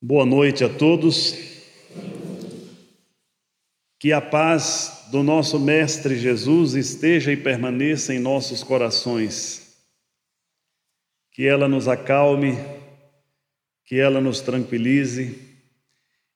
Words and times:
Boa 0.00 0.26
noite 0.26 0.62
a 0.62 0.68
todos. 0.68 1.34
Que 3.98 4.12
a 4.12 4.20
paz 4.20 5.06
do 5.10 5.22
nosso 5.22 5.58
Mestre 5.58 6.18
Jesus 6.18 6.74
esteja 6.74 7.32
e 7.32 7.36
permaneça 7.36 8.12
em 8.12 8.18
nossos 8.18 8.62
corações. 8.62 9.74
Que 11.32 11.46
ela 11.46 11.66
nos 11.66 11.88
acalme, 11.88 12.58
que 13.86 13.98
ela 13.98 14.20
nos 14.20 14.42
tranquilize 14.42 15.34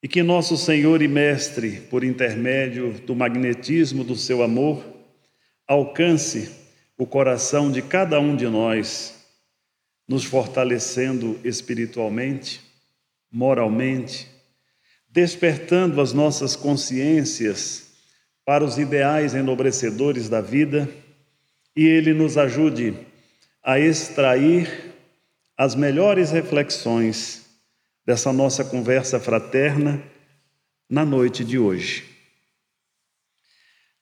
e 0.03 0.09
que 0.09 0.23
nosso 0.23 0.57
Senhor 0.57 1.03
e 1.03 1.09
Mestre, 1.09 1.83
por 1.91 2.03
intermédio 2.03 2.95
do 3.01 3.15
magnetismo 3.15 4.03
do 4.03 4.17
seu 4.17 4.43
amor, 4.43 4.83
alcance 5.69 6.51
o 6.97 7.07
coração 7.07 7.71
de 7.71 7.83
cada 7.83 8.19
um 8.19 8.35
de 8.35 8.49
nós, 8.49 9.23
nos 10.09 10.25
fortalecendo 10.25 11.39
espiritualmente 11.45 12.70
moralmente, 13.31 14.29
despertando 15.09 16.01
as 16.01 16.13
nossas 16.13 16.57
consciências 16.57 17.91
para 18.45 18.65
os 18.65 18.79
ideais 18.79 19.35
enobrecedores 19.35 20.29
da 20.29 20.41
vida 20.41 20.89
e 21.77 21.87
Ele 21.87 22.13
nos 22.13 22.37
ajude 22.37 22.97
a 23.63 23.79
extrair 23.79 24.95
as 25.57 25.75
melhores 25.75 26.31
reflexões 26.31 27.47
dessa 28.05 28.33
nossa 28.33 28.65
conversa 28.65 29.21
fraterna 29.21 30.03
na 30.89 31.05
noite 31.05 31.45
de 31.45 31.59
hoje. 31.59 32.05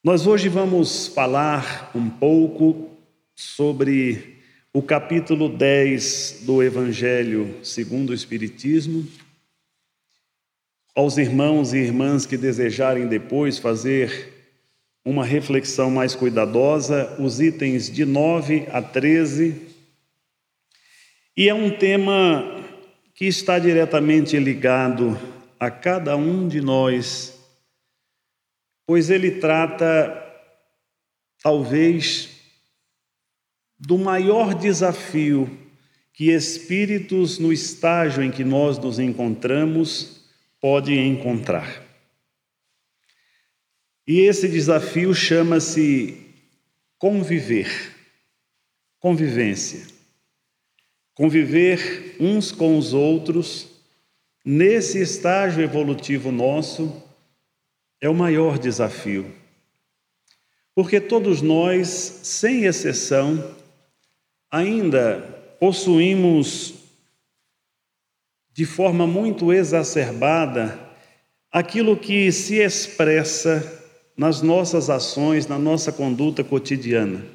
Nós 0.03 0.25
hoje 0.25 0.47
vamos 0.47 1.07
falar 1.07 1.91
um 1.93 2.09
pouco 2.09 2.89
sobre 3.35 4.39
o 4.73 4.81
capítulo 4.81 5.49
10 5.49 6.43
do 6.45 6.63
Evangelho 6.63 7.55
segundo 7.63 8.11
o 8.11 8.13
Espiritismo. 8.13 9.05
Aos 10.95 11.17
irmãos 11.17 11.73
e 11.73 11.77
irmãs 11.77 12.25
que 12.25 12.35
desejarem 12.35 13.07
depois 13.07 13.57
fazer 13.57 14.33
uma 15.05 15.23
reflexão 15.23 15.89
mais 15.89 16.15
cuidadosa, 16.15 17.15
os 17.19 17.39
itens 17.39 17.89
de 17.89 18.05
9 18.05 18.67
a 18.71 18.81
13. 18.81 19.67
E 21.37 21.47
é 21.47 21.53
um 21.53 21.69
tema 21.69 22.65
que 23.13 23.25
está 23.25 23.59
diretamente 23.59 24.37
ligado 24.37 25.17
a 25.59 25.69
cada 25.69 26.17
um 26.17 26.47
de 26.47 26.59
nós, 26.59 27.37
pois 28.85 29.09
ele 29.09 29.31
trata, 29.39 30.25
talvez, 31.41 32.29
do 33.79 33.97
maior 33.97 34.53
desafio 34.53 35.49
que 36.13 36.31
espíritos 36.31 37.39
no 37.39 37.53
estágio 37.53 38.23
em 38.23 38.31
que 38.31 38.43
nós 38.43 38.77
nos 38.77 38.99
encontramos 38.99 40.18
podem 40.59 41.07
encontrar. 41.07 41.83
E 44.07 44.21
esse 44.21 44.47
desafio 44.47 45.13
chama-se 45.13 46.17
conviver, 46.97 47.69
convivência. 48.99 49.85
Conviver 51.13 52.15
uns 52.19 52.51
com 52.51 52.77
os 52.77 52.93
outros 52.93 53.69
nesse 54.43 55.01
estágio 55.01 55.61
evolutivo 55.61 56.31
nosso 56.31 57.03
é 58.01 58.09
o 58.09 58.15
maior 58.15 58.57
desafio. 58.57 59.31
Porque 60.73 60.99
todos 60.99 61.41
nós, 61.41 61.87
sem 62.23 62.63
exceção, 62.63 63.55
ainda 64.49 65.21
possuímos 65.59 66.78
de 68.53 68.65
forma 68.65 69.07
muito 69.07 69.53
exacerbada 69.53 70.79
aquilo 71.51 71.97
que 71.97 72.31
se 72.31 72.55
expressa 72.55 73.79
nas 74.15 74.41
nossas 74.41 74.89
ações, 74.89 75.47
na 75.47 75.57
nossa 75.57 75.91
conduta 75.91 76.43
cotidiana, 76.43 77.25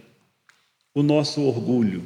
o 0.94 1.03
nosso 1.03 1.43
orgulho. 1.43 2.05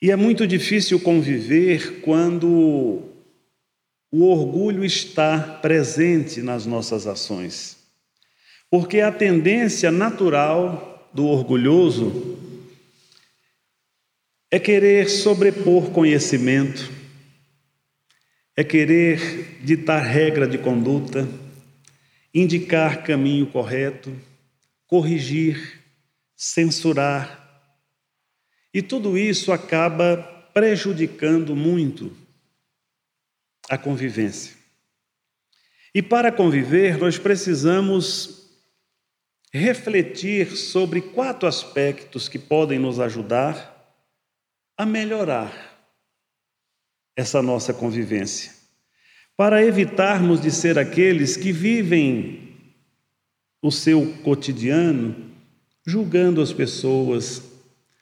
E 0.00 0.10
é 0.10 0.16
muito 0.16 0.46
difícil 0.46 1.00
conviver 1.00 2.00
quando 2.02 3.02
o 4.10 4.24
orgulho 4.24 4.84
está 4.84 5.38
presente 5.60 6.40
nas 6.40 6.64
nossas 6.64 7.06
ações, 7.06 7.76
porque 8.70 9.00
a 9.00 9.10
tendência 9.10 9.90
natural 9.90 11.08
do 11.12 11.26
orgulhoso 11.26 12.37
é 14.50 14.58
querer 14.58 15.10
sobrepor 15.10 15.90
conhecimento, 15.90 16.90
é 18.56 18.64
querer 18.64 19.58
ditar 19.62 20.02
regra 20.02 20.46
de 20.46 20.56
conduta, 20.56 21.28
indicar 22.32 23.04
caminho 23.04 23.46
correto, 23.46 24.14
corrigir, 24.86 25.82
censurar. 26.34 27.46
E 28.72 28.80
tudo 28.80 29.18
isso 29.18 29.52
acaba 29.52 30.16
prejudicando 30.54 31.54
muito 31.54 32.16
a 33.68 33.76
convivência. 33.76 34.56
E 35.94 36.02
para 36.02 36.32
conviver, 36.32 36.96
nós 36.96 37.18
precisamos 37.18 38.48
refletir 39.52 40.56
sobre 40.56 41.00
quatro 41.02 41.46
aspectos 41.46 42.28
que 42.28 42.38
podem 42.38 42.78
nos 42.78 42.98
ajudar 42.98 43.77
a 44.78 44.86
melhorar 44.86 45.52
essa 47.16 47.42
nossa 47.42 47.74
convivência, 47.74 48.52
para 49.36 49.62
evitarmos 49.62 50.40
de 50.40 50.52
ser 50.52 50.78
aqueles 50.78 51.36
que 51.36 51.50
vivem 51.50 52.56
o 53.60 53.72
seu 53.72 54.14
cotidiano 54.22 55.28
julgando 55.84 56.40
as 56.40 56.52
pessoas, 56.52 57.42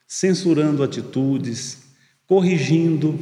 censurando 0.07 0.83
atitudes, 0.83 1.85
corrigindo. 2.27 3.19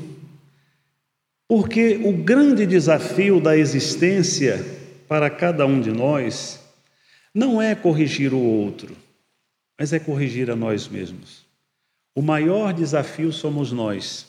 Porque 1.47 2.01
o 2.03 2.13
grande 2.13 2.67
desafio 2.67 3.41
da 3.41 3.57
existência 3.57 4.65
para 5.07 5.29
cada 5.29 5.67
um 5.67 5.81
de 5.81 5.93
nós 5.93 6.59
não 7.35 7.61
é 7.61 7.75
corrigir 7.75 8.33
o 8.33 8.39
outro, 8.39 8.97
mas 9.79 9.93
é 9.93 9.99
corrigir 9.99 10.51
a 10.51 10.57
nós 10.57 10.89
mesmos. 10.89 11.44
O 12.15 12.23
maior 12.23 12.73
desafio 12.73 13.33
somos 13.33 13.73
nós. 13.73 14.27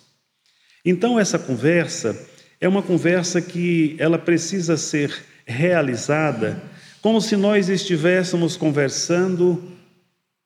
Então 0.84 1.20
essa 1.20 1.38
conversa 1.38 2.28
é 2.60 2.68
uma 2.68 2.82
conversa 2.82 3.42
que 3.42 3.96
ela 4.00 4.18
precisa 4.18 4.78
ser 4.78 5.24
realizada 5.46 6.62
como 7.02 7.22
se 7.22 7.36
nós 7.36 7.70
estivéssemos 7.70 8.58
conversando 8.58 9.64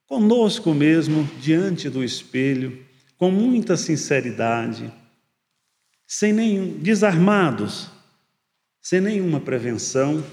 conosco 0.05 0.73
mesmo 0.73 1.23
diante 1.39 1.89
do 1.89 2.03
espelho, 2.03 2.83
com 3.17 3.29
muita 3.31 3.77
sinceridade, 3.77 4.91
sem 6.07 6.33
nenhum 6.33 6.77
desarmados, 6.79 7.89
sem 8.81 8.99
nenhuma 8.99 9.39
prevenção 9.39 10.23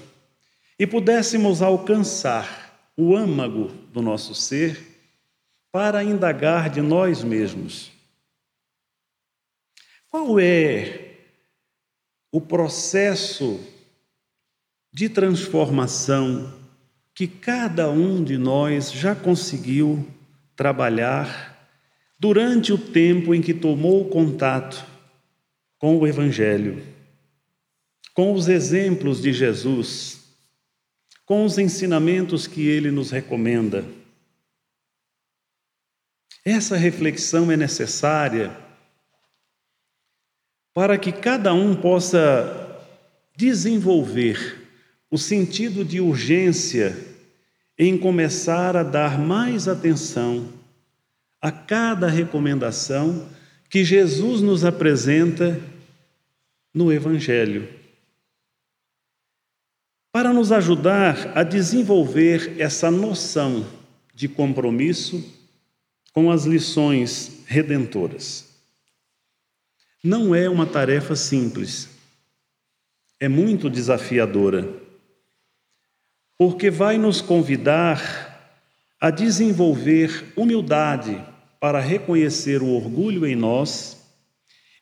e 0.79 0.85
pudéssemos 0.85 1.61
alcançar 1.61 2.91
o 2.97 3.15
âmago 3.15 3.71
do 3.93 4.01
nosso 4.01 4.33
ser 4.33 4.96
para 5.77 6.03
indagar 6.03 6.71
de 6.71 6.81
nós 6.81 7.23
mesmos. 7.23 7.91
Qual 10.09 10.39
é 10.39 11.11
o 12.31 12.41
processo 12.41 13.59
de 14.91 15.07
transformação 15.07 16.51
que 17.13 17.27
cada 17.27 17.91
um 17.91 18.23
de 18.23 18.39
nós 18.39 18.91
já 18.91 19.13
conseguiu 19.13 20.03
trabalhar 20.55 21.69
durante 22.17 22.73
o 22.73 22.77
tempo 22.79 23.35
em 23.35 23.39
que 23.39 23.53
tomou 23.53 24.09
contato 24.09 24.83
com 25.77 25.95
o 25.95 26.07
Evangelho, 26.07 26.83
com 28.15 28.33
os 28.33 28.47
exemplos 28.47 29.21
de 29.21 29.31
Jesus 29.31 30.25
com 31.23 31.43
os 31.43 31.57
ensinamentos 31.57 32.47
que 32.47 32.65
ele 32.65 32.89
nos 32.89 33.11
recomenda. 33.11 33.83
Essa 36.49 36.77
reflexão 36.77 37.51
é 37.51 37.57
necessária 37.57 38.55
para 40.73 40.97
que 40.97 41.11
cada 41.11 41.53
um 41.53 41.75
possa 41.75 42.79
desenvolver 43.35 44.65
o 45.11 45.17
sentido 45.17 45.83
de 45.83 45.99
urgência 45.99 46.97
em 47.77 47.97
começar 47.97 48.77
a 48.77 48.83
dar 48.83 49.19
mais 49.19 49.67
atenção 49.67 50.47
a 51.41 51.51
cada 51.51 52.07
recomendação 52.07 53.27
que 53.69 53.83
Jesus 53.83 54.39
nos 54.39 54.63
apresenta 54.63 55.59
no 56.73 56.93
Evangelho. 56.93 57.67
Para 60.13 60.31
nos 60.31 60.53
ajudar 60.53 61.37
a 61.37 61.43
desenvolver 61.43 62.55
essa 62.57 62.89
noção 62.89 63.67
de 64.15 64.29
compromisso 64.29 65.36
com 66.17 66.31
as 66.31 66.45
lições 66.45 67.43
redentoras. 67.45 68.47
não 70.03 70.33
é 70.33 70.49
uma 70.49 70.65
tarefa 70.65 71.15
simples, 71.15 71.89
é 73.19 73.27
muito 73.27 73.69
desafiadora, 73.69 74.67
porque 76.35 76.71
vai 76.71 76.97
nos 76.97 77.21
convidar 77.21 78.57
a 78.99 79.11
desenvolver 79.11 80.33
humildade 80.35 81.23
para 81.59 81.79
reconhecer 81.79 82.63
o 82.63 82.69
orgulho 82.69 83.23
em 83.23 83.35
nós 83.35 84.03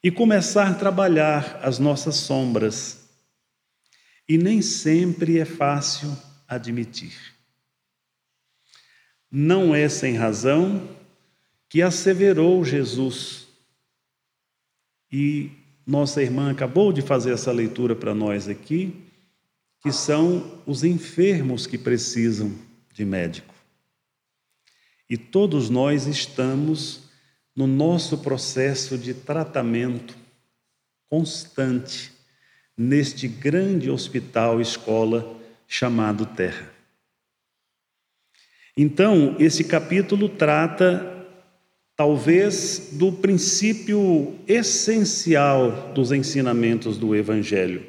e 0.02 0.10
começar 0.10 0.70
a 0.70 0.74
trabalhar 0.74 1.60
as 1.62 1.80
nossas 1.80 2.16
sombras. 2.16 3.10
E 4.26 4.38
nem 4.38 4.62
sempre 4.62 5.38
é 5.38 5.44
fácil 5.44 6.18
admitir. 6.48 7.36
Não 9.30 9.76
é 9.76 9.90
sem 9.90 10.16
razão 10.16 11.04
que 11.76 11.82
asseverou 11.82 12.64
Jesus. 12.64 13.50
E 15.12 15.52
nossa 15.86 16.24
irmã 16.24 16.50
acabou 16.50 16.94
de 16.94 17.02
fazer 17.02 17.34
essa 17.34 17.52
leitura 17.52 17.94
para 17.94 18.16
nós 18.16 18.48
aqui, 18.48 18.96
que 19.82 19.92
são 19.92 20.62
os 20.66 20.86
enfermos 20.86 21.68
que 21.68 21.78
precisam 21.78 22.56
de 22.94 23.04
médico. 23.04 23.54
E 25.10 25.18
todos 25.18 25.70
nós 25.70 26.08
estamos 26.08 27.10
no 27.54 27.68
nosso 27.68 28.20
processo 28.20 28.98
de 28.98 29.14
tratamento 29.14 30.16
constante 31.10 32.10
neste 32.78 33.28
grande 33.28 33.90
hospital 33.90 34.62
escola 34.62 35.38
chamado 35.68 36.26
Terra. 36.26 36.72
Então, 38.78 39.36
esse 39.40 39.66
capítulo 39.66 40.30
trata 40.30 41.15
talvez 41.96 42.90
do 42.94 43.12
princípio 43.12 44.36
essencial 44.48 45.94
dos 45.94 46.12
ensinamentos 46.12 46.98
do 46.98 47.16
evangelho, 47.16 47.86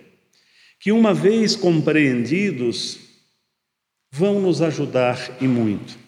que 0.78 0.92
uma 0.92 1.12
vez 1.12 1.56
compreendidos 1.56 2.98
vão 4.12 4.40
nos 4.40 4.62
ajudar 4.62 5.36
e 5.40 5.48
muito. 5.48 5.98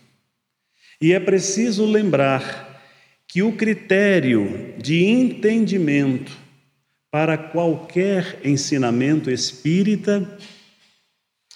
E 1.00 1.12
é 1.12 1.20
preciso 1.20 1.84
lembrar 1.84 2.82
que 3.26 3.42
o 3.42 3.52
critério 3.52 4.74
de 4.78 5.04
entendimento 5.04 6.32
para 7.10 7.36
qualquer 7.36 8.40
ensinamento 8.44 9.30
espírita 9.30 10.38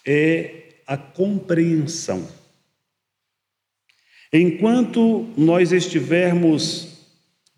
é 0.07 0.81
a 0.87 0.97
compreensão. 0.97 2.42
Enquanto 4.33 5.29
nós 5.37 5.73
estivermos 5.73 6.89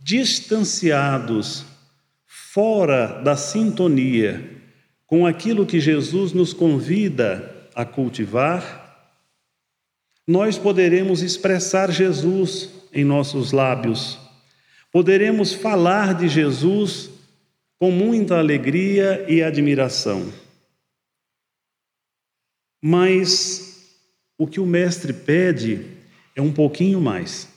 distanciados, 0.00 1.64
fora 2.26 3.22
da 3.22 3.36
sintonia 3.36 4.60
com 5.06 5.24
aquilo 5.24 5.64
que 5.64 5.78
Jesus 5.78 6.32
nos 6.32 6.52
convida 6.52 7.68
a 7.74 7.84
cultivar, 7.84 9.08
nós 10.26 10.58
poderemos 10.58 11.22
expressar 11.22 11.92
Jesus 11.92 12.70
em 12.92 13.04
nossos 13.04 13.52
lábios, 13.52 14.18
poderemos 14.90 15.52
falar 15.52 16.14
de 16.14 16.28
Jesus 16.28 17.10
com 17.78 17.90
muita 17.90 18.38
alegria 18.38 19.24
e 19.28 19.42
admiração. 19.42 20.32
Mas 22.82 23.98
o 24.36 24.46
que 24.46 24.58
o 24.58 24.66
Mestre 24.66 25.12
pede 25.12 25.93
é 26.34 26.42
um 26.42 26.52
pouquinho 26.52 27.00
mais. 27.00 27.48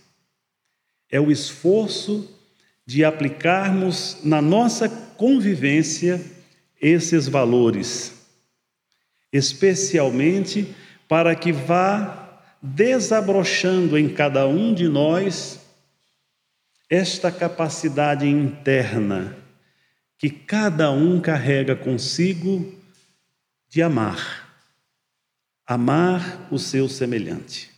É 1.10 1.20
o 1.20 1.32
esforço 1.32 2.30
de 2.86 3.04
aplicarmos 3.04 4.20
na 4.24 4.42
nossa 4.42 4.88
convivência 4.88 6.24
esses 6.80 7.28
valores, 7.28 8.14
especialmente 9.32 10.76
para 11.08 11.36
que 11.36 11.52
vá 11.52 12.42
desabrochando 12.62 13.98
em 13.98 14.10
cada 14.10 14.48
um 14.48 14.74
de 14.74 14.88
nós 14.88 15.60
esta 16.90 17.32
capacidade 17.32 18.26
interna 18.28 19.38
que 20.18 20.30
cada 20.30 20.92
um 20.92 21.22
carrega 21.22 21.76
consigo 21.76 22.76
de 23.70 23.82
amar, 23.82 24.52
amar 25.66 26.48
o 26.52 26.58
seu 26.58 26.90
semelhante. 26.90 27.77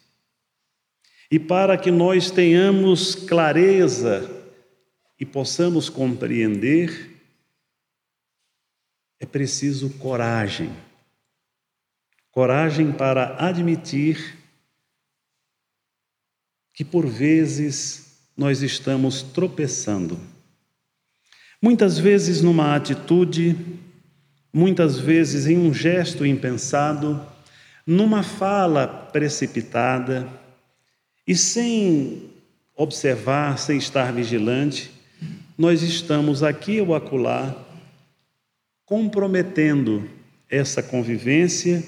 E 1.32 1.38
para 1.38 1.78
que 1.78 1.92
nós 1.92 2.32
tenhamos 2.32 3.14
clareza 3.14 4.30
e 5.20 5.26
possamos 5.26 5.88
compreender, 5.88 7.22
é 9.20 9.26
preciso 9.26 9.92
coragem. 9.92 10.76
Coragem 12.32 12.92
para 12.92 13.36
admitir 13.38 14.38
que 16.74 16.84
por 16.84 17.06
vezes 17.06 18.30
nós 18.36 18.62
estamos 18.62 19.22
tropeçando. 19.22 20.18
Muitas 21.62 22.00
vezes 22.00 22.42
numa 22.42 22.76
atitude, 22.76 23.56
muitas 24.52 24.98
vezes 24.98 25.46
em 25.46 25.58
um 25.58 25.74
gesto 25.74 26.26
impensado, 26.26 27.24
numa 27.86 28.24
fala 28.24 28.88
precipitada 28.88 30.28
e 31.30 31.36
sem 31.36 32.28
observar, 32.76 33.60
sem 33.60 33.78
estar 33.78 34.12
vigilante, 34.12 34.90
nós 35.56 35.84
estamos 35.84 36.42
aqui 36.42 36.82
ou 36.82 36.96
acolá 36.96 37.68
comprometendo 38.84 40.10
essa 40.50 40.82
convivência 40.82 41.86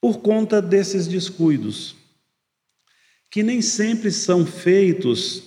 por 0.00 0.20
conta 0.20 0.62
desses 0.62 1.08
descuidos 1.08 1.96
que 3.28 3.42
nem 3.42 3.60
sempre 3.60 4.12
são 4.12 4.46
feitos 4.46 5.42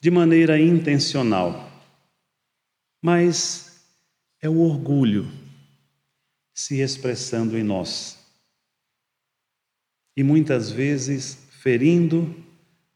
de 0.00 0.08
maneira 0.08 0.56
intencional, 0.56 1.68
mas 3.02 3.82
é 4.40 4.48
o 4.48 4.60
orgulho 4.60 5.28
se 6.54 6.80
expressando 6.80 7.58
em 7.58 7.64
nós. 7.64 8.16
E 10.16 10.22
muitas 10.22 10.70
vezes 10.70 11.49
ferindo, 11.60 12.34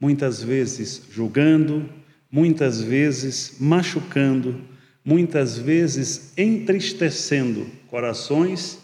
muitas 0.00 0.42
vezes 0.42 1.02
julgando, 1.10 1.86
muitas 2.32 2.80
vezes 2.80 3.56
machucando, 3.60 4.58
muitas 5.04 5.58
vezes 5.58 6.32
entristecendo 6.34 7.66
corações 7.88 8.78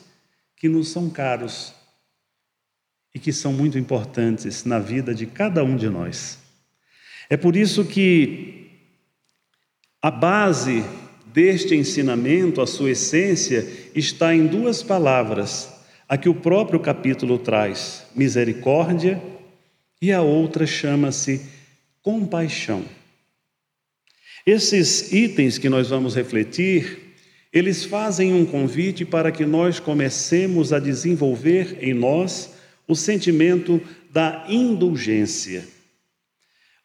que 0.55 0.69
nos 0.69 0.89
são 0.89 1.09
caros 1.09 1.75
e 3.15 3.19
que 3.19 3.33
são 3.33 3.55
muito 3.55 3.79
importantes 3.79 4.67
na 4.67 4.79
vida 4.79 5.15
de 5.15 5.25
cada 5.25 5.65
um 5.65 5.77
de 5.77 5.89
nós. 5.89 6.39
É 7.31 7.37
por 7.39 7.57
isso 7.57 7.83
que 7.87 8.69
a 10.03 10.11
base 10.11 10.85
deste 11.33 11.75
ensinamento, 11.75 12.61
a 12.61 12.67
sua 12.67 12.91
essência, 12.91 13.67
está 13.95 14.35
em 14.35 14.47
duas 14.47 14.83
palavras, 14.83 15.73
a 16.07 16.19
que 16.19 16.29
o 16.29 16.35
próprio 16.35 16.81
capítulo 16.81 17.39
traz: 17.39 18.07
misericórdia, 18.15 19.40
e 20.01 20.13
a 20.13 20.23
outra 20.23 20.67
chama-se 20.67 21.43
compaixão. 22.03 22.85
Esses 24.47 25.13
itens 25.13 25.59
que 25.59 25.69
nós 25.69 25.91
vamos 25.91 26.15
refletir, 26.15 27.15
eles 27.53 27.85
fazem 27.85 28.33
um 28.33 28.47
convite 28.47 29.05
para 29.05 29.31
que 29.31 29.45
nós 29.45 29.79
comecemos 29.79 30.73
a 30.73 30.79
desenvolver 30.79 31.79
em 31.81 31.93
nós 31.93 32.55
o 32.89 32.97
sentimento 32.97 33.81
da 34.11 34.47
indulgência. 34.49 35.67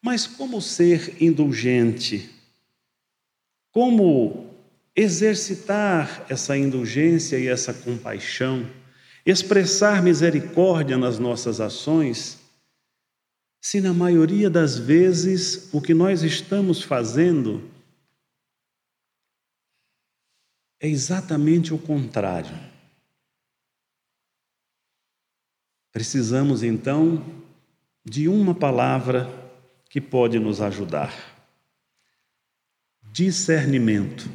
Mas 0.02 0.26
como 0.26 0.60
ser 0.60 1.14
indulgente? 1.20 2.28
Como 3.72 4.54
exercitar 4.94 6.26
essa 6.28 6.56
indulgência 6.56 7.38
e 7.38 7.48
essa 7.48 7.72
compaixão? 7.72 8.66
Expressar 9.24 10.02
misericórdia 10.02 10.96
nas 10.96 11.18
nossas 11.18 11.60
ações? 11.60 12.45
Se 13.68 13.80
na 13.80 13.92
maioria 13.92 14.48
das 14.48 14.78
vezes 14.78 15.68
o 15.74 15.82
que 15.82 15.92
nós 15.92 16.22
estamos 16.22 16.84
fazendo 16.84 17.68
é 20.78 20.86
exatamente 20.86 21.74
o 21.74 21.78
contrário. 21.78 22.56
Precisamos 25.90 26.62
então 26.62 27.26
de 28.04 28.28
uma 28.28 28.54
palavra 28.54 29.28
que 29.90 30.00
pode 30.00 30.38
nos 30.38 30.60
ajudar: 30.60 31.12
discernimento. 33.10 34.30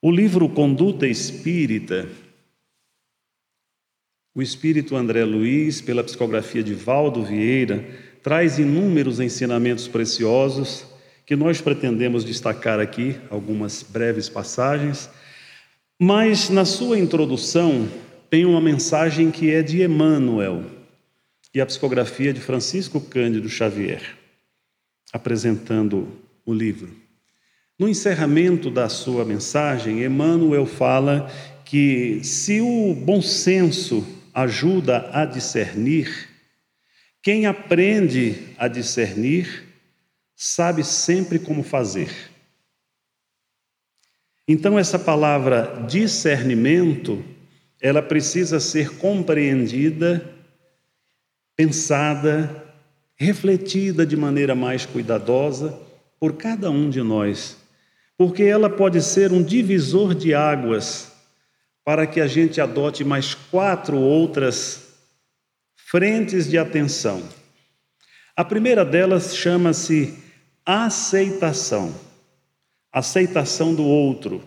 O 0.00 0.10
livro 0.10 0.48
Conduta 0.48 1.06
Espírita, 1.06 2.08
o 4.34 4.40
espírito 4.40 4.94
André 4.94 5.24
Luiz, 5.24 5.80
pela 5.80 6.04
psicografia 6.04 6.62
de 6.62 6.72
Valdo 6.72 7.24
Vieira, 7.24 7.84
traz 8.22 8.58
inúmeros 8.58 9.18
ensinamentos 9.18 9.88
preciosos 9.88 10.86
que 11.26 11.34
nós 11.34 11.60
pretendemos 11.60 12.24
destacar 12.24 12.78
aqui 12.78 13.16
algumas 13.28 13.82
breves 13.82 14.28
passagens, 14.28 15.10
mas 15.98 16.48
na 16.48 16.64
sua 16.64 16.98
introdução 16.98 17.88
tem 18.28 18.44
uma 18.44 18.60
mensagem 18.60 19.30
que 19.30 19.50
é 19.50 19.62
de 19.62 19.82
Emmanuel 19.82 20.64
e 21.52 21.60
a 21.60 21.66
psicografia 21.66 22.32
de 22.32 22.40
Francisco 22.40 23.00
Cândido 23.00 23.48
Xavier, 23.48 24.16
apresentando 25.12 26.08
o 26.46 26.54
livro. 26.54 26.88
No 27.76 27.88
encerramento 27.88 28.70
da 28.70 28.88
sua 28.88 29.24
mensagem, 29.24 30.04
Emmanuel 30.04 30.66
fala 30.66 31.28
que 31.64 32.20
se 32.22 32.60
o 32.60 32.94
bom 32.94 33.20
senso 33.20 34.06
ajuda 34.42 35.10
a 35.12 35.24
discernir, 35.24 36.28
quem 37.22 37.46
aprende 37.46 38.54
a 38.58 38.66
discernir 38.68 39.68
sabe 40.34 40.82
sempre 40.82 41.38
como 41.38 41.62
fazer. 41.62 42.10
Então 44.48 44.78
essa 44.78 44.98
palavra 44.98 45.84
discernimento, 45.86 47.22
ela 47.80 48.02
precisa 48.02 48.58
ser 48.58 48.96
compreendida, 48.96 50.34
pensada, 51.54 52.74
refletida 53.16 54.06
de 54.06 54.16
maneira 54.16 54.54
mais 54.54 54.86
cuidadosa 54.86 55.78
por 56.18 56.34
cada 56.34 56.70
um 56.70 56.88
de 56.88 57.02
nós, 57.02 57.58
porque 58.16 58.42
ela 58.42 58.70
pode 58.70 59.02
ser 59.02 59.30
um 59.30 59.42
divisor 59.42 60.14
de 60.14 60.34
águas 60.34 61.09
para 61.84 62.06
que 62.06 62.20
a 62.20 62.26
gente 62.26 62.60
adote 62.60 63.04
mais 63.04 63.34
quatro 63.34 63.98
outras 63.98 64.90
frentes 65.76 66.48
de 66.48 66.56
atenção. 66.56 67.22
A 68.36 68.44
primeira 68.44 68.84
delas 68.84 69.34
chama-se 69.36 70.16
aceitação. 70.64 71.94
Aceitação 72.92 73.74
do 73.74 73.84
outro, 73.84 74.42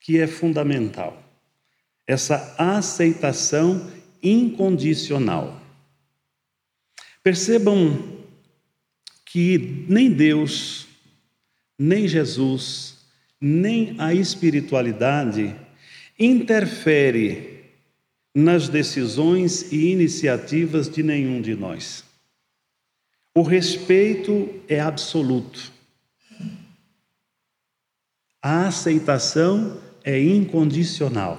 que 0.00 0.18
é 0.18 0.26
fundamental. 0.26 1.22
Essa 2.06 2.54
aceitação 2.58 3.90
incondicional. 4.22 5.60
Percebam 7.22 8.18
que 9.24 9.84
nem 9.88 10.10
Deus, 10.10 10.86
nem 11.78 12.08
Jesus, 12.08 12.98
nem 13.40 13.94
a 13.98 14.14
espiritualidade 14.14 15.54
interfere 16.18 17.58
nas 18.34 18.68
decisões 18.68 19.70
e 19.70 19.90
iniciativas 19.92 20.88
de 20.88 21.02
nenhum 21.02 21.40
de 21.40 21.54
nós. 21.54 22.04
O 23.34 23.42
respeito 23.42 24.48
é 24.68 24.80
absoluto. 24.80 25.72
A 28.42 28.66
aceitação 28.66 29.80
é 30.02 30.20
incondicional. 30.20 31.38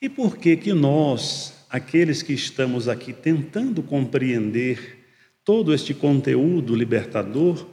E 0.00 0.08
por 0.08 0.36
que 0.36 0.56
que 0.56 0.72
nós, 0.72 1.54
aqueles 1.68 2.22
que 2.22 2.32
estamos 2.32 2.88
aqui 2.88 3.12
tentando 3.12 3.82
compreender 3.82 5.04
todo 5.44 5.72
este 5.72 5.94
conteúdo 5.94 6.74
libertador, 6.74 7.66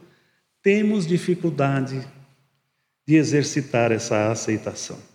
temos 0.62 1.06
dificuldade 1.06 2.08
de 3.06 3.16
exercitar 3.16 3.92
essa 3.92 4.32
aceitação? 4.32 5.13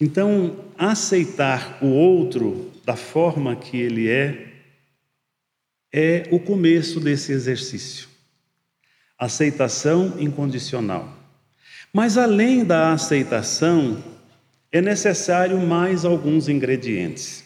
Então, 0.00 0.64
aceitar 0.76 1.78
o 1.82 1.86
outro 1.86 2.70
da 2.84 2.96
forma 2.96 3.56
que 3.56 3.78
ele 3.78 4.08
é, 4.08 4.52
é 5.92 6.28
o 6.30 6.38
começo 6.38 7.00
desse 7.00 7.32
exercício. 7.32 8.08
Aceitação 9.18 10.20
incondicional. 10.20 11.16
Mas 11.92 12.18
além 12.18 12.62
da 12.62 12.92
aceitação, 12.92 14.04
é 14.70 14.82
necessário 14.82 15.58
mais 15.58 16.04
alguns 16.04 16.46
ingredientes. 16.46 17.42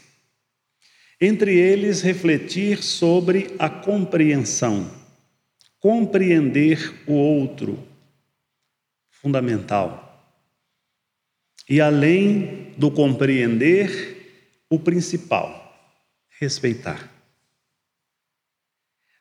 Entre 1.21 1.57
eles, 1.57 2.00
refletir 2.00 2.83
sobre 2.83 3.54
a 3.59 3.71
compreensão. 3.71 4.90
Compreender 5.78 7.02
o 7.07 7.12
outro, 7.12 7.78
fundamental. 9.09 10.10
E 11.69 11.81
além 11.81 12.73
do 12.76 12.90
compreender, 12.90 14.64
o 14.69 14.79
principal, 14.79 15.61
respeitar. 16.38 17.11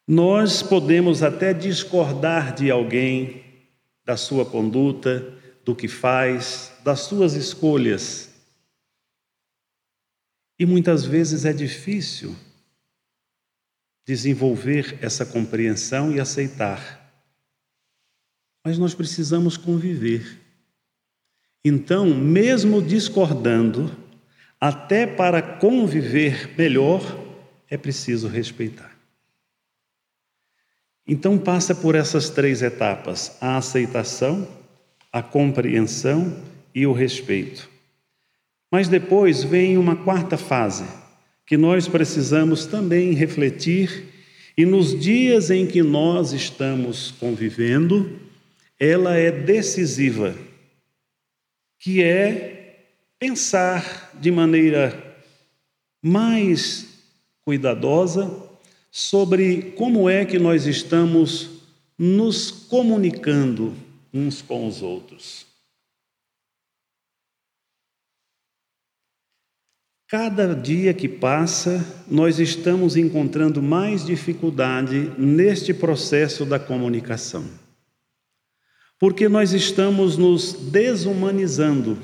Nós 0.07 0.63
podemos 0.63 1.21
até 1.21 1.53
discordar 1.53 2.55
de 2.55 2.71
alguém, 2.71 3.43
da 4.03 4.17
sua 4.17 4.45
conduta, 4.45 5.37
do 5.63 5.75
que 5.75 5.87
faz, 5.87 6.71
das 6.83 7.01
suas 7.01 7.33
escolhas. 7.33 8.29
E 10.57 10.65
muitas 10.65 11.05
vezes 11.05 11.45
é 11.45 11.53
difícil 11.53 12.35
desenvolver 14.05 14.97
essa 14.99 15.23
compreensão 15.23 16.11
e 16.11 16.19
aceitar. 16.19 17.07
Mas 18.65 18.79
nós 18.79 18.95
precisamos 18.95 19.55
conviver. 19.57 20.38
Então, 21.63 22.05
mesmo 22.05 22.81
discordando, 22.81 23.91
até 24.59 25.05
para 25.05 25.41
conviver 25.41 26.51
melhor, 26.57 27.01
é 27.69 27.77
preciso 27.77 28.27
respeitar. 28.27 28.97
Então, 31.05 31.37
passa 31.37 31.75
por 31.75 31.95
essas 31.95 32.29
três 32.29 32.61
etapas: 32.61 33.37
a 33.41 33.57
aceitação, 33.57 34.47
a 35.11 35.21
compreensão 35.21 36.41
e 36.73 36.85
o 36.85 36.93
respeito. 36.93 37.69
Mas 38.71 38.87
depois 38.87 39.43
vem 39.43 39.77
uma 39.77 39.95
quarta 39.95 40.37
fase, 40.37 40.85
que 41.45 41.57
nós 41.57 41.87
precisamos 41.87 42.65
também 42.65 43.13
refletir, 43.13 44.05
e 44.57 44.65
nos 44.65 44.97
dias 44.97 45.49
em 45.49 45.65
que 45.65 45.81
nós 45.81 46.31
estamos 46.31 47.11
convivendo, 47.11 48.17
ela 48.79 49.15
é 49.15 49.31
decisiva 49.31 50.35
que 51.79 52.03
é 52.03 52.85
pensar 53.17 54.11
de 54.19 54.29
maneira 54.29 55.17
mais 56.03 57.03
cuidadosa 57.41 58.49
sobre 58.91 59.71
como 59.71 60.09
é 60.09 60.25
que 60.25 60.37
nós 60.37 60.65
estamos 60.65 61.63
nos 61.97 62.51
comunicando 62.51 63.75
uns 64.13 64.41
com 64.41 64.67
os 64.67 64.81
outros. 64.81 65.47
Cada 70.07 70.55
dia 70.55 70.93
que 70.93 71.07
passa, 71.07 71.85
nós 72.07 72.39
estamos 72.39 72.97
encontrando 72.97 73.61
mais 73.61 74.03
dificuldade 74.03 75.13
neste 75.19 75.73
processo 75.73 76.45
da 76.45 76.59
comunicação 76.59 77.68
porque 78.99 79.29
nós 79.29 79.53
estamos 79.53 80.17
nos 80.17 80.51
desumanizando. 80.51 81.97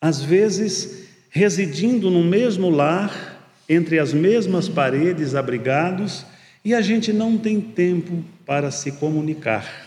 Às 0.00 0.20
vezes, 0.20 1.06
residindo 1.30 2.10
no 2.10 2.24
mesmo 2.24 2.68
lar, 2.68 3.34
entre 3.68 3.98
as 3.98 4.12
mesmas 4.12 4.68
paredes, 4.68 5.34
abrigados, 5.34 6.26
e 6.64 6.74
a 6.74 6.80
gente 6.80 7.12
não 7.12 7.38
tem 7.38 7.60
tempo 7.60 8.24
para 8.44 8.70
se 8.70 8.92
comunicar. 8.92 9.86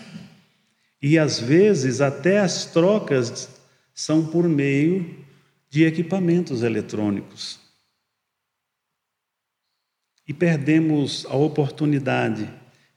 E 1.02 1.20
às 1.20 1.40
vezes, 1.40 2.00
até 2.00 2.40
as 2.40 2.66
trocas 2.66 3.50
são 3.94 4.26
por 4.26 4.48
meio 4.48 5.18
de 5.70 5.84
equipamentos 5.84 6.64
eletrônicos. 6.64 7.60
E 10.28 10.34
perdemos 10.34 11.26
a 11.26 11.36
oportunidade 11.36 12.50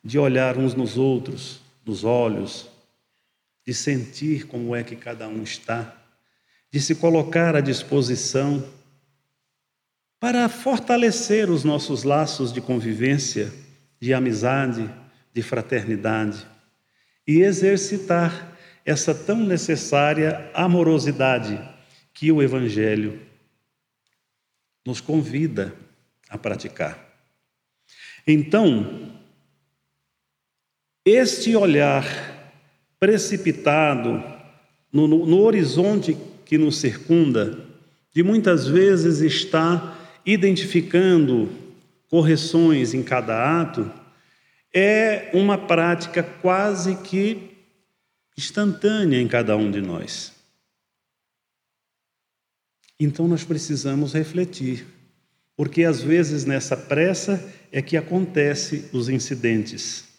de 0.04 0.19
olhar 0.19 0.59
uns 0.59 0.75
nos 0.75 0.99
outros, 0.99 1.62
dos 1.84 2.04
olhos, 2.04 2.68
de 3.66 3.72
sentir 3.72 4.46
como 4.46 4.74
é 4.74 4.82
que 4.82 4.96
cada 4.96 5.28
um 5.28 5.42
está, 5.42 5.96
de 6.70 6.80
se 6.80 6.94
colocar 6.94 7.54
à 7.54 7.60
disposição 7.60 8.64
para 10.18 10.48
fortalecer 10.48 11.50
os 11.50 11.64
nossos 11.64 12.04
laços 12.04 12.52
de 12.52 12.60
convivência, 12.60 13.52
de 14.00 14.14
amizade, 14.14 14.88
de 15.34 15.42
fraternidade 15.42 16.46
e 17.26 17.40
exercitar 17.40 18.56
essa 18.84 19.14
tão 19.14 19.36
necessária 19.36 20.50
amorosidade 20.54 21.58
que 22.12 22.30
o 22.30 22.42
Evangelho 22.42 23.20
nos 24.84 25.00
convida 25.00 25.74
a 26.28 26.36
praticar. 26.36 26.98
Então, 28.26 29.21
este 31.04 31.56
olhar 31.56 32.04
precipitado 32.99 34.23
no, 34.92 35.09
no, 35.09 35.26
no 35.26 35.40
horizonte 35.40 36.16
que 36.44 36.56
nos 36.56 36.76
circunda, 36.78 37.59
de 38.14 38.23
muitas 38.23 38.66
vezes 38.68 39.21
está 39.21 39.99
identificando 40.25 41.50
correções 42.09 42.94
em 42.94 43.02
cada 43.02 43.61
ato, 43.61 43.90
é 44.73 45.30
uma 45.32 45.59
prática 45.59 46.23
quase 46.23 46.97
que 46.97 47.50
instantânea 48.37 49.21
em 49.21 49.26
cada 49.26 49.56
um 49.56 49.71
de 49.71 49.80
nós. 49.80 50.32
Então 53.00 53.26
nós 53.26 53.42
precisamos 53.42 54.12
refletir, 54.12 54.87
porque 55.56 55.85
às 55.85 56.00
vezes 56.00 56.44
nessa 56.44 56.76
pressa 56.76 57.42
é 57.73 57.82
que 57.82 57.97
acontecem 57.97 58.85
os 58.92 59.09
incidentes. 59.09 60.12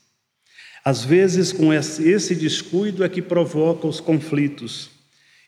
Às 0.83 1.03
vezes 1.03 1.53
com 1.53 1.73
esse 1.73 2.35
descuido 2.35 3.03
é 3.03 3.09
que 3.09 3.21
provoca 3.21 3.87
os 3.87 3.99
conflitos. 3.99 4.91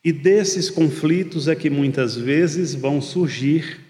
E 0.04 0.12
desses 0.12 0.70
conflitos 0.70 1.48
é 1.48 1.56
que 1.56 1.70
muitas 1.70 2.16
vezes 2.16 2.74
vão 2.74 3.02
surgir 3.02 3.82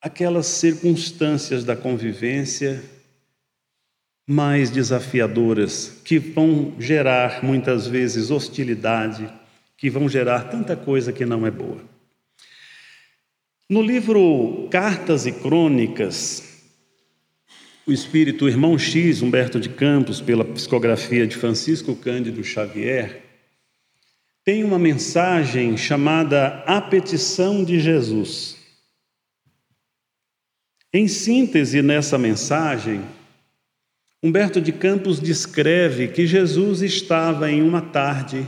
aquelas 0.00 0.46
circunstâncias 0.46 1.62
da 1.62 1.76
convivência 1.76 2.82
mais 4.26 4.70
desafiadoras, 4.70 6.00
que 6.04 6.18
vão 6.18 6.74
gerar 6.78 7.44
muitas 7.44 7.86
vezes 7.86 8.30
hostilidade, 8.30 9.30
que 9.76 9.90
vão 9.90 10.08
gerar 10.08 10.44
tanta 10.44 10.76
coisa 10.76 11.12
que 11.12 11.26
não 11.26 11.44
é 11.46 11.50
boa. 11.50 11.80
No 13.68 13.82
livro 13.82 14.68
Cartas 14.70 15.26
e 15.26 15.32
Crônicas, 15.32 16.49
o 17.86 17.92
espírito 17.92 18.48
Irmão 18.48 18.78
X, 18.78 19.22
Humberto 19.22 19.58
de 19.58 19.68
Campos, 19.68 20.20
pela 20.20 20.44
psicografia 20.44 21.26
de 21.26 21.36
Francisco 21.36 21.94
Cândido 21.96 22.44
Xavier, 22.44 23.22
tem 24.44 24.64
uma 24.64 24.78
mensagem 24.78 25.76
chamada 25.76 26.62
A 26.66 26.80
Petição 26.80 27.64
de 27.64 27.78
Jesus. 27.78 28.56
Em 30.92 31.06
síntese, 31.06 31.82
nessa 31.82 32.18
mensagem, 32.18 33.02
Humberto 34.22 34.60
de 34.60 34.72
Campos 34.72 35.20
descreve 35.20 36.08
que 36.08 36.26
Jesus 36.26 36.82
estava 36.82 37.50
em 37.50 37.62
uma 37.62 37.80
tarde, 37.80 38.46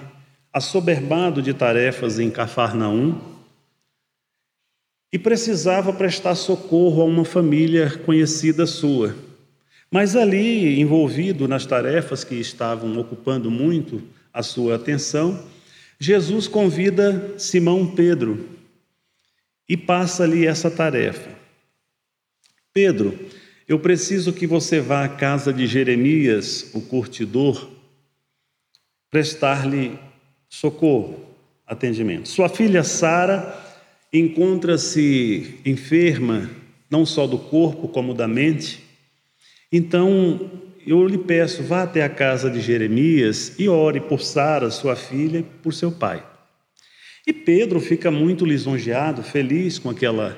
assoberbado 0.52 1.40
de 1.40 1.54
tarefas 1.54 2.18
em 2.18 2.30
Cafarnaum, 2.30 3.31
e 5.12 5.18
precisava 5.18 5.92
prestar 5.92 6.34
socorro 6.34 7.02
a 7.02 7.04
uma 7.04 7.24
família 7.24 7.90
conhecida 7.98 8.66
sua. 8.66 9.14
Mas 9.90 10.16
ali, 10.16 10.80
envolvido 10.80 11.46
nas 11.46 11.66
tarefas 11.66 12.24
que 12.24 12.34
estavam 12.36 12.98
ocupando 12.98 13.50
muito 13.50 14.02
a 14.32 14.42
sua 14.42 14.76
atenção, 14.76 15.44
Jesus 16.00 16.48
convida 16.48 17.34
Simão 17.36 17.86
Pedro 17.94 18.48
e 19.68 19.76
passa-lhe 19.76 20.46
essa 20.46 20.70
tarefa. 20.70 21.30
Pedro, 22.72 23.18
eu 23.68 23.78
preciso 23.78 24.32
que 24.32 24.46
você 24.46 24.80
vá 24.80 25.04
à 25.04 25.08
casa 25.08 25.52
de 25.52 25.66
Jeremias, 25.66 26.70
o 26.72 26.80
curtidor, 26.80 27.70
prestar-lhe 29.10 29.98
socorro, 30.48 31.22
atendimento. 31.66 32.28
Sua 32.28 32.48
filha 32.48 32.82
Sara 32.82 33.71
encontra-se 34.12 35.58
enferma, 35.64 36.50
não 36.90 37.06
só 37.06 37.26
do 37.26 37.38
corpo, 37.38 37.88
como 37.88 38.12
da 38.12 38.28
mente. 38.28 38.82
Então, 39.70 40.50
eu 40.86 41.06
lhe 41.06 41.16
peço, 41.16 41.62
vá 41.62 41.84
até 41.84 42.02
a 42.02 42.08
casa 42.08 42.50
de 42.50 42.60
Jeremias 42.60 43.58
e 43.58 43.68
ore 43.68 44.00
por 44.00 44.20
Sara, 44.20 44.70
sua 44.70 44.94
filha, 44.94 45.44
por 45.62 45.72
seu 45.72 45.90
pai. 45.90 46.26
E 47.26 47.32
Pedro 47.32 47.80
fica 47.80 48.10
muito 48.10 48.44
lisonjeado, 48.44 49.22
feliz 49.22 49.78
com 49.78 49.88
aquela 49.88 50.36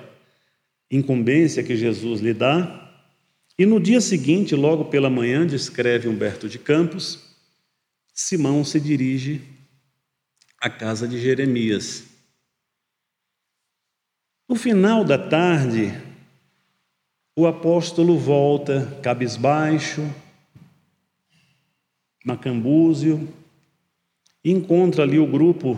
incumbência 0.91 1.63
que 1.63 1.75
Jesus 1.77 2.21
lhe 2.21 2.35
dá. 2.35 2.81
E 3.59 3.65
no 3.65 3.81
dia 3.81 4.01
seguinte, 4.01 4.55
logo 4.55 4.85
pela 4.85 5.09
manhã, 5.09 5.47
descreve 5.47 6.09
Humberto 6.09 6.49
de 6.49 6.59
Campos, 6.59 7.25
Simão 8.13 8.63
se 8.65 8.79
dirige 8.79 9.41
à 10.61 10.71
casa 10.71 11.09
de 11.09 11.19
Jeremias. 11.21 12.14
No 14.55 14.61
final 14.61 15.03
da 15.03 15.19
tarde, 15.19 15.93
o 17.37 17.45
apóstolo 17.45 18.17
volta 18.17 19.01
cabisbaixo, 19.03 20.09
macambúzio, 22.25 23.29
encontra 24.45 25.03
ali 25.03 25.19
o 25.19 25.27
grupo 25.27 25.77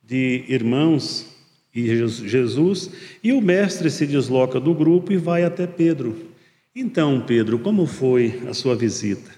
de 0.00 0.44
irmãos 0.46 1.26
e 1.74 1.88
Jesus, 1.88 2.92
e 3.20 3.32
o 3.32 3.40
mestre 3.40 3.90
se 3.90 4.06
desloca 4.06 4.60
do 4.60 4.72
grupo 4.72 5.12
e 5.12 5.16
vai 5.16 5.42
até 5.42 5.66
Pedro. 5.66 6.30
Então, 6.72 7.20
Pedro, 7.26 7.58
como 7.58 7.84
foi 7.84 8.40
a 8.48 8.54
sua 8.54 8.76
visita 8.76 9.32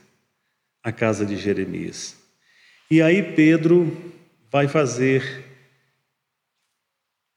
à 0.82 0.92
casa 0.92 1.24
de 1.24 1.34
Jeremias? 1.38 2.14
E 2.90 3.00
aí 3.00 3.22
Pedro 3.22 3.90
vai 4.52 4.68
fazer 4.68 5.49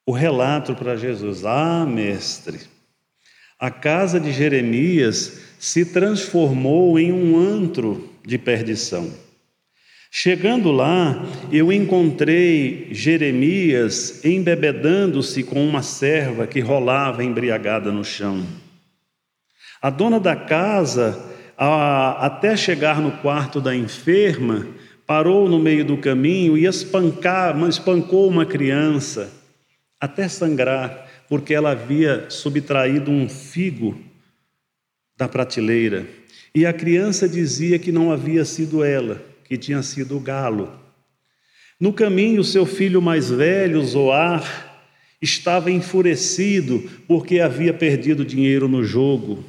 o 0.06 0.12
relato 0.12 0.76
para 0.76 0.96
Jesus: 0.96 1.46
Ah, 1.46 1.86
mestre, 1.86 2.60
a 3.60 3.72
casa 3.72 4.20
de 4.20 4.32
Jeremias 4.32 5.40
se 5.60 5.86
transformou 5.86 7.00
em 7.00 7.12
um 7.12 7.38
antro 7.38 8.10
de 8.26 8.38
perdição. 8.38 9.10
Chegando 10.12 10.72
lá, 10.72 11.26
eu 11.52 11.72
encontrei 11.72 12.90
Jeremias 12.92 14.24
embebedando-se 14.24 15.42
com 15.42 15.66
uma 15.66 15.82
serva 15.82 16.46
que 16.46 16.60
rolava 16.60 17.24
embriagada 17.24 17.92
no 17.92 18.04
chão. 18.04 18.46
A 19.82 19.90
dona 19.90 20.20
da 20.20 20.36
casa, 20.36 21.20
a, 21.58 22.26
até 22.26 22.56
chegar 22.56 23.02
no 23.02 23.12
quarto 23.14 23.60
da 23.60 23.76
enferma, 23.76 24.68
parou 25.08 25.50
no 25.50 25.58
meio 25.58 25.84
do 25.84 25.98
caminho 25.98 26.56
e 26.58 26.66
espancou 26.66 28.28
uma 28.28 28.46
criança 28.46 29.43
até 30.04 30.28
sangrar, 30.28 31.08
porque 31.30 31.54
ela 31.54 31.72
havia 31.72 32.30
subtraído 32.30 33.10
um 33.10 33.30
figo 33.30 33.98
da 35.16 35.30
prateleira. 35.30 36.06
E 36.54 36.66
a 36.66 36.74
criança 36.74 37.26
dizia 37.26 37.80
que 37.80 37.90
não 37.90 38.12
havia 38.12 38.44
sido 38.44 38.84
ela 38.84 39.24
que 39.46 39.58
tinha 39.58 39.82
sido 39.82 40.18
o 40.18 40.20
galo. 40.20 40.78
No 41.80 41.94
caminho, 41.94 42.44
seu 42.44 42.66
filho 42.66 43.02
mais 43.02 43.30
velho, 43.30 43.82
Zoar, 43.82 44.78
estava 45.22 45.72
enfurecido 45.72 46.84
porque 47.08 47.40
havia 47.40 47.74
perdido 47.74 48.26
dinheiro 48.26 48.68
no 48.68 48.84
jogo. 48.84 49.42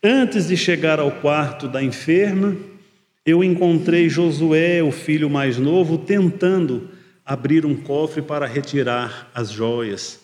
Antes 0.00 0.46
de 0.46 0.56
chegar 0.56 1.00
ao 1.00 1.10
quarto 1.10 1.66
da 1.66 1.82
enferma, 1.82 2.56
eu 3.26 3.42
encontrei 3.42 4.08
Josué, 4.08 4.80
o 4.80 4.92
filho 4.92 5.28
mais 5.28 5.58
novo, 5.58 5.98
tentando 5.98 6.88
abrir 7.24 7.64
um 7.64 7.80
cofre 7.80 8.22
para 8.22 8.46
retirar 8.46 9.30
as 9.34 9.50
joias. 9.50 10.20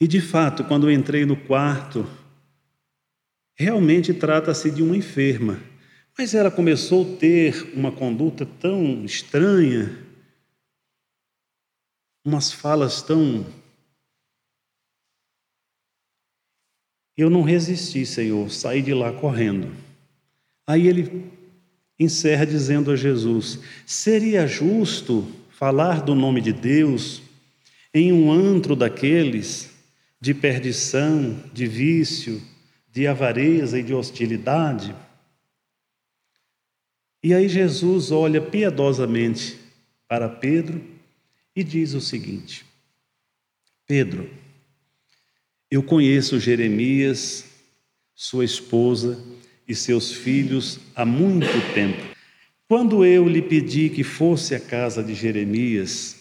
E 0.00 0.08
de 0.08 0.20
fato, 0.20 0.64
quando 0.64 0.90
entrei 0.90 1.24
no 1.24 1.36
quarto, 1.36 2.06
realmente 3.54 4.14
trata-se 4.14 4.70
de 4.70 4.82
uma 4.82 4.96
enferma 4.96 5.70
mas 6.20 6.34
ela 6.34 6.50
começou 6.50 7.14
a 7.14 7.16
ter 7.18 7.74
uma 7.74 7.90
conduta 7.90 8.44
tão 8.44 9.06
estranha, 9.06 10.06
umas 12.22 12.52
falas 12.52 13.00
tão. 13.00 13.46
Eu 17.16 17.30
não 17.30 17.40
resisti, 17.42 18.04
Senhor, 18.04 18.50
saí 18.50 18.82
de 18.82 18.92
lá 18.92 19.18
correndo. 19.18 19.74
Aí 20.66 20.86
ele 20.86 21.32
encerra 22.00 22.46
dizendo 22.46 22.90
a 22.90 22.96
Jesus: 22.96 23.60
seria 23.84 24.46
justo 24.46 25.30
falar 25.50 26.00
do 26.00 26.14
nome 26.14 26.40
de 26.40 26.52
Deus 26.52 27.20
em 27.92 28.10
um 28.10 28.32
antro 28.32 28.74
daqueles 28.74 29.70
de 30.18 30.32
perdição, 30.32 31.38
de 31.52 31.66
vício, 31.66 32.42
de 32.90 33.06
avareza 33.06 33.78
e 33.78 33.82
de 33.82 33.92
hostilidade? 33.92 34.96
E 37.22 37.34
aí 37.34 37.48
Jesus 37.48 38.10
olha 38.10 38.40
piedosamente 38.40 39.58
para 40.08 40.26
Pedro 40.26 40.82
e 41.54 41.62
diz 41.62 41.92
o 41.92 42.00
seguinte: 42.00 42.64
Pedro, 43.86 44.30
eu 45.70 45.82
conheço 45.82 46.40
Jeremias, 46.40 47.44
sua 48.14 48.44
esposa 48.44 49.22
e 49.70 49.74
seus 49.76 50.10
filhos 50.10 50.80
há 50.96 51.04
muito 51.04 51.46
tempo. 51.72 52.16
Quando 52.66 53.04
eu 53.04 53.28
lhe 53.28 53.40
pedi 53.40 53.88
que 53.88 54.02
fosse 54.02 54.52
à 54.52 54.58
casa 54.58 55.00
de 55.00 55.14
Jeremias, 55.14 56.16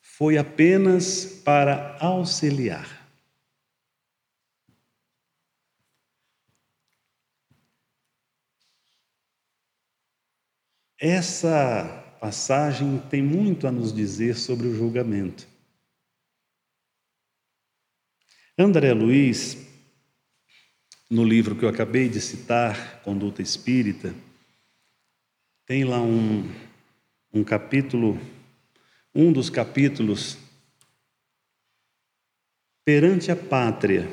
foi 0.00 0.38
apenas 0.38 1.24
para 1.44 1.96
auxiliar. 1.98 3.04
Essa 10.96 12.16
passagem 12.20 13.02
tem 13.10 13.20
muito 13.20 13.66
a 13.66 13.72
nos 13.72 13.92
dizer 13.92 14.36
sobre 14.36 14.68
o 14.68 14.76
julgamento. 14.76 15.46
André 18.56 18.94
Luiz 18.94 19.65
no 21.08 21.24
livro 21.24 21.54
que 21.54 21.64
eu 21.64 21.68
acabei 21.68 22.08
de 22.08 22.20
citar, 22.20 23.00
Conduta 23.02 23.40
Espírita, 23.40 24.14
tem 25.64 25.84
lá 25.84 26.00
um, 26.00 26.48
um 27.32 27.44
capítulo, 27.44 28.20
um 29.14 29.32
dos 29.32 29.48
capítulos, 29.48 30.36
perante 32.84 33.30
a 33.30 33.36
pátria, 33.36 34.08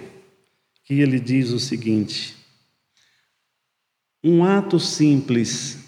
que 0.83 0.99
ele 0.99 1.19
diz 1.19 1.49
o 1.51 1.59
seguinte: 1.59 2.35
um 4.23 4.43
ato 4.43 4.79
simples 4.79 5.79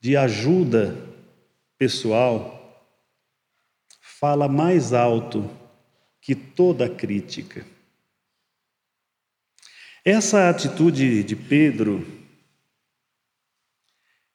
de 0.00 0.16
ajuda 0.16 1.08
pessoal 1.76 2.58
fala 4.00 4.48
mais 4.48 4.92
alto 4.92 5.50
que 6.20 6.34
toda 6.34 6.88
crítica. 6.88 7.64
Essa 10.04 10.48
atitude 10.48 11.22
de 11.22 11.36
Pedro, 11.36 12.06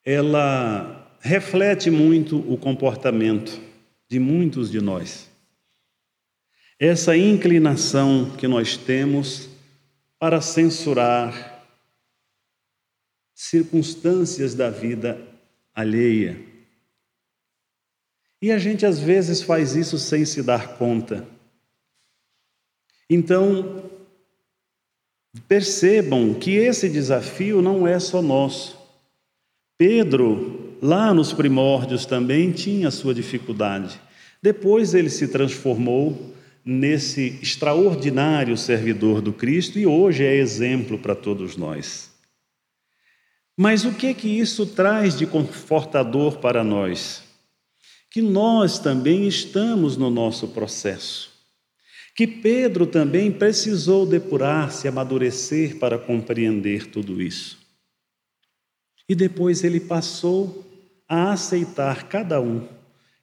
ela 0.04 1.18
reflete 1.20 1.90
muito 1.90 2.38
o 2.52 2.56
comportamento 2.56 3.60
de 4.08 4.20
muitos 4.20 4.70
de 4.70 4.80
nós. 4.80 5.28
Essa 6.80 7.18
inclinação 7.18 8.36
que 8.38 8.48
nós 8.48 8.78
temos 8.78 9.50
para 10.20 10.40
censurar 10.40 11.66
circunstâncias 13.34 14.54
da 14.54 14.70
vida 14.70 15.20
alheia. 15.74 16.40
E 18.40 18.52
a 18.52 18.60
gente 18.60 18.86
às 18.86 19.00
vezes 19.00 19.42
faz 19.42 19.76
isso 19.76 19.98
sem 19.98 20.26
se 20.26 20.44
dar 20.44 20.78
conta. 20.78 21.28
Então, 23.10 23.95
Percebam 25.48 26.34
que 26.34 26.52
esse 26.52 26.90
desafio 26.90 27.62
não 27.62 27.88
é 27.88 28.00
só 28.00 28.22
nosso. 28.22 28.78
Pedro, 29.78 30.78
lá 30.82 31.14
nos 31.14 31.34
primórdios, 31.34 32.06
também 32.06 32.52
tinha 32.52 32.90
sua 32.90 33.14
dificuldade. 33.14 34.00
Depois 34.42 34.94
ele 34.94 35.10
se 35.10 35.28
transformou 35.28 36.34
nesse 36.64 37.38
extraordinário 37.42 38.58
servidor 38.58 39.22
do 39.22 39.34
Cristo 39.34 39.78
e 39.78 39.86
hoje 39.86 40.24
é 40.24 40.36
exemplo 40.36 40.98
para 40.98 41.14
todos 41.14 41.58
nós. 41.58 42.10
Mas 43.58 43.86
o 43.86 43.94
que 43.94 44.14
que 44.14 44.28
isso 44.28 44.66
traz 44.66 45.18
de 45.18 45.26
confortador 45.26 46.38
para 46.40 46.64
nós? 46.64 47.24
Que 48.10 48.22
nós 48.22 48.80
também 48.80 49.28
estamos 49.28 49.96
no 49.98 50.10
nosso 50.10 50.48
processo 50.48 51.35
que 52.16 52.26
Pedro 52.26 52.88
também 52.88 53.30
precisou 53.30 54.06
depurar-se, 54.06 54.88
amadurecer 54.88 55.78
para 55.78 56.00
compreender 56.00 56.88
tudo 56.88 57.22
isso. 57.22 57.60
E 59.08 59.14
depois 59.14 59.66
ele 59.66 59.82
passou 59.82 60.66
a 61.10 61.34
aceitar 61.34 62.08
cada 62.08 62.40
um 62.40 62.66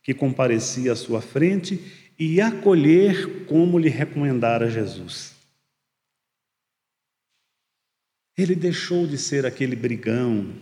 que 0.02 0.12
comparecia 0.12 0.92
à 0.92 0.96
sua 0.96 1.22
frente 1.22 2.12
e 2.18 2.38
acolher 2.38 3.46
como 3.46 3.78
lhe 3.78 3.88
recomendara 3.88 4.70
Jesus. 4.70 5.35
Ele 8.37 8.55
deixou 8.55 9.07
de 9.07 9.16
ser 9.16 9.46
aquele 9.46 9.74
brigão, 9.74 10.55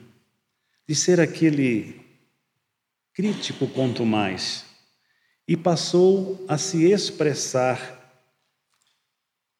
de 0.88 0.94
ser 0.94 1.20
aquele 1.20 2.00
crítico 3.12 3.66
quanto 3.66 4.06
mais, 4.06 4.64
e 5.48 5.56
passou 5.56 6.44
a 6.48 6.56
se 6.56 6.84
expressar 6.84 7.99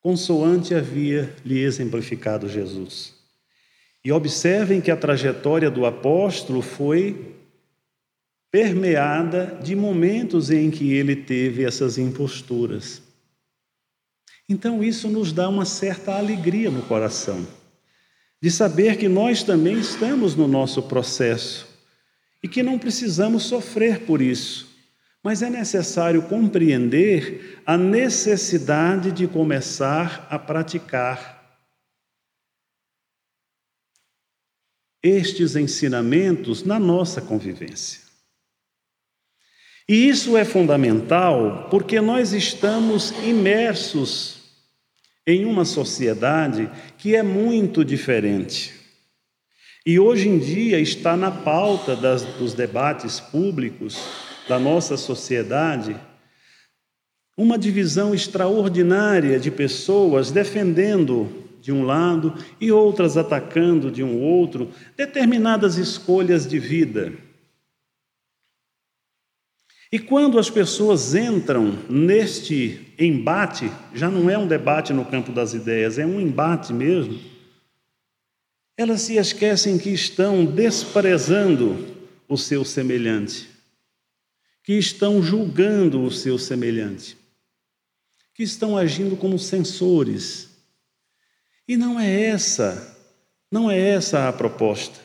consoante 0.00 0.74
havia 0.74 1.34
lhe 1.44 1.60
exemplificado 1.60 2.48
Jesus. 2.48 3.14
E 4.04 4.10
observem 4.10 4.80
que 4.80 4.90
a 4.90 4.96
trajetória 4.96 5.70
do 5.70 5.84
apóstolo 5.84 6.62
foi 6.62 7.36
permeada 8.50 9.58
de 9.62 9.76
momentos 9.76 10.50
em 10.50 10.70
que 10.70 10.92
ele 10.92 11.14
teve 11.14 11.64
essas 11.64 11.98
imposturas. 11.98 13.02
Então, 14.48 14.82
isso 14.82 15.08
nos 15.08 15.32
dá 15.32 15.48
uma 15.48 15.64
certa 15.64 16.16
alegria 16.16 16.70
no 16.70 16.82
coração, 16.82 17.46
de 18.42 18.50
saber 18.50 18.96
que 18.96 19.08
nós 19.08 19.44
também 19.44 19.78
estamos 19.78 20.34
no 20.34 20.48
nosso 20.48 20.82
processo 20.82 21.68
e 22.42 22.48
que 22.48 22.62
não 22.62 22.78
precisamos 22.78 23.44
sofrer 23.44 24.00
por 24.00 24.20
isso, 24.20 24.69
mas 25.22 25.42
é 25.42 25.50
necessário 25.50 26.22
compreender 26.22 27.62
a 27.66 27.76
necessidade 27.76 29.12
de 29.12 29.28
começar 29.28 30.26
a 30.30 30.38
praticar 30.38 31.40
estes 35.02 35.56
ensinamentos 35.56 36.62
na 36.62 36.78
nossa 36.78 37.20
convivência. 37.20 38.00
E 39.88 40.08
isso 40.08 40.36
é 40.36 40.44
fundamental 40.44 41.68
porque 41.70 42.00
nós 42.00 42.32
estamos 42.32 43.10
imersos 43.24 44.40
em 45.26 45.44
uma 45.44 45.64
sociedade 45.64 46.70
que 46.96 47.14
é 47.14 47.22
muito 47.22 47.84
diferente. 47.84 48.72
E 49.84 49.98
hoje 49.98 50.28
em 50.28 50.38
dia 50.38 50.78
está 50.78 51.16
na 51.16 51.30
pauta 51.30 51.96
das, 51.96 52.22
dos 52.22 52.54
debates 52.54 53.18
públicos 53.18 54.29
da 54.50 54.58
nossa 54.58 54.96
sociedade 54.96 55.96
uma 57.36 57.56
divisão 57.56 58.12
extraordinária 58.12 59.38
de 59.38 59.48
pessoas 59.48 60.32
defendendo 60.32 61.46
de 61.60 61.70
um 61.70 61.84
lado 61.84 62.34
e 62.60 62.72
outras 62.72 63.16
atacando 63.16 63.92
de 63.92 64.02
um 64.02 64.20
outro 64.20 64.72
determinadas 64.96 65.76
escolhas 65.76 66.48
de 66.48 66.58
vida. 66.58 67.12
E 69.92 70.00
quando 70.00 70.36
as 70.36 70.50
pessoas 70.50 71.14
entram 71.14 71.78
neste 71.88 72.92
embate, 72.98 73.70
já 73.94 74.10
não 74.10 74.28
é 74.28 74.36
um 74.36 74.48
debate 74.48 74.92
no 74.92 75.04
campo 75.04 75.30
das 75.30 75.54
ideias, 75.54 75.96
é 75.96 76.04
um 76.04 76.20
embate 76.20 76.72
mesmo, 76.72 77.20
elas 78.76 79.02
se 79.02 79.16
esquecem 79.16 79.78
que 79.78 79.90
estão 79.90 80.44
desprezando 80.44 81.86
o 82.28 82.36
seu 82.36 82.64
semelhante 82.64 83.49
que 84.70 84.78
estão 84.78 85.20
julgando 85.20 86.00
o 86.00 86.12
seu 86.12 86.38
semelhante, 86.38 87.16
que 88.32 88.44
estão 88.44 88.76
agindo 88.76 89.16
como 89.16 89.36
censores. 89.36 90.48
E 91.66 91.76
não 91.76 91.98
é 91.98 92.26
essa, 92.26 92.96
não 93.50 93.68
é 93.68 93.76
essa 93.76 94.28
a 94.28 94.32
proposta. 94.32 95.00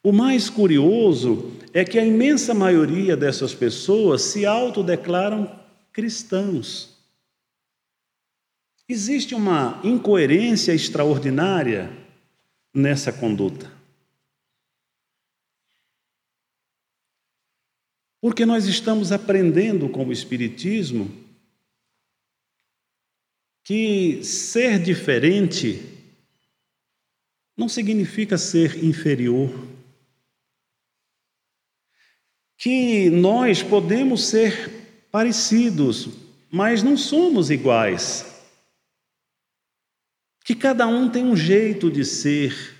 O 0.00 0.12
mais 0.12 0.48
curioso 0.48 1.50
é 1.72 1.84
que 1.84 1.98
a 1.98 2.06
imensa 2.06 2.54
maioria 2.54 3.16
dessas 3.16 3.52
pessoas 3.52 4.22
se 4.22 4.46
autodeclaram 4.46 5.50
cristãos. 5.92 6.96
Existe 8.88 9.34
uma 9.34 9.80
incoerência 9.82 10.72
extraordinária 10.72 11.90
nessa 12.72 13.12
conduta. 13.12 13.73
Porque 18.24 18.46
nós 18.46 18.64
estamos 18.64 19.12
aprendendo 19.12 19.86
com 19.86 20.06
o 20.06 20.10
Espiritismo 20.10 21.14
que 23.62 24.24
ser 24.24 24.82
diferente 24.82 25.82
não 27.54 27.68
significa 27.68 28.38
ser 28.38 28.82
inferior. 28.82 29.50
Que 32.56 33.10
nós 33.10 33.62
podemos 33.62 34.24
ser 34.24 34.70
parecidos, 35.12 36.08
mas 36.50 36.82
não 36.82 36.96
somos 36.96 37.50
iguais. 37.50 38.42
Que 40.42 40.54
cada 40.54 40.86
um 40.86 41.10
tem 41.10 41.26
um 41.26 41.36
jeito 41.36 41.90
de 41.90 42.06
ser, 42.06 42.74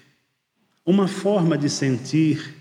uma 0.86 1.06
forma 1.06 1.58
de 1.58 1.68
sentir, 1.68 2.56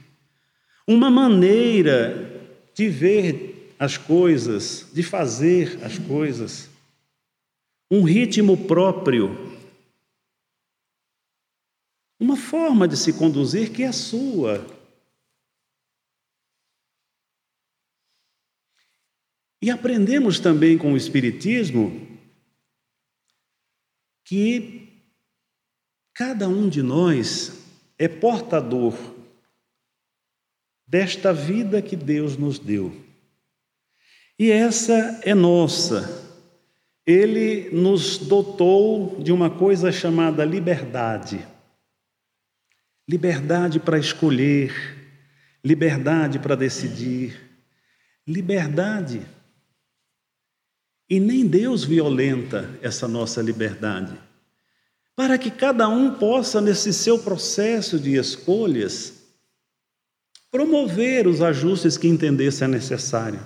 uma 0.85 1.09
maneira 1.09 2.32
de 2.73 2.89
ver 2.89 3.75
as 3.77 3.97
coisas, 3.97 4.87
de 4.93 5.03
fazer 5.03 5.83
as 5.83 5.97
coisas, 5.99 6.69
um 7.91 8.03
ritmo 8.03 8.65
próprio, 8.65 9.29
uma 12.19 12.37
forma 12.37 12.87
de 12.87 12.95
se 12.97 13.13
conduzir 13.13 13.71
que 13.71 13.83
é 13.83 13.91
sua. 13.91 14.65
E 19.61 19.69
aprendemos 19.69 20.39
também 20.39 20.77
com 20.77 20.93
o 20.93 20.97
Espiritismo 20.97 22.07
que 24.25 24.89
cada 26.13 26.47
um 26.47 26.67
de 26.69 26.81
nós 26.81 27.63
é 27.97 28.07
portador 28.07 29.12
desta 30.93 31.33
vida 31.33 31.81
que 31.81 31.95
Deus 31.95 32.37
nos 32.37 32.59
deu. 32.59 32.95
E 34.37 34.51
essa 34.51 35.21
é 35.23 35.33
nossa. 35.33 36.21
ele 37.03 37.71
nos 37.71 38.19
dotou 38.19 39.19
de 39.19 39.31
uma 39.31 39.49
coisa 39.49 39.91
chamada 39.91 40.45
liberdade. 40.45 41.45
Liberdade 43.09 43.79
para 43.79 43.97
escolher, 43.97 44.71
liberdade 45.65 46.37
para 46.37 46.55
decidir, 46.55 47.41
liberdade. 48.25 49.23
E 51.09 51.19
nem 51.19 51.47
Deus 51.47 51.83
violenta 51.83 52.69
essa 52.83 53.07
nossa 53.07 53.41
liberdade. 53.41 54.15
Para 55.15 55.39
que 55.39 55.49
cada 55.49 55.89
um 55.89 56.13
possa, 56.13 56.61
nesse 56.61 56.93
seu 56.93 57.17
processo 57.17 57.99
de 57.99 58.15
escolhas, 58.15 59.22
promover 60.53 61.25
os 61.25 61.41
ajustes 61.41 61.97
que 61.97 62.07
entender 62.07 62.51
ser 62.51 62.67
necessário, 62.67 63.39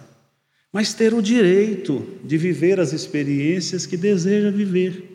mas 0.74 0.94
ter 0.94 1.14
o 1.14 1.22
direito 1.22 2.06
de 2.22 2.38
viver 2.38 2.82
as 2.82 2.92
experiências 2.92 3.86
que 3.86 3.96
deseja 3.96 4.52
viver. 4.52 5.10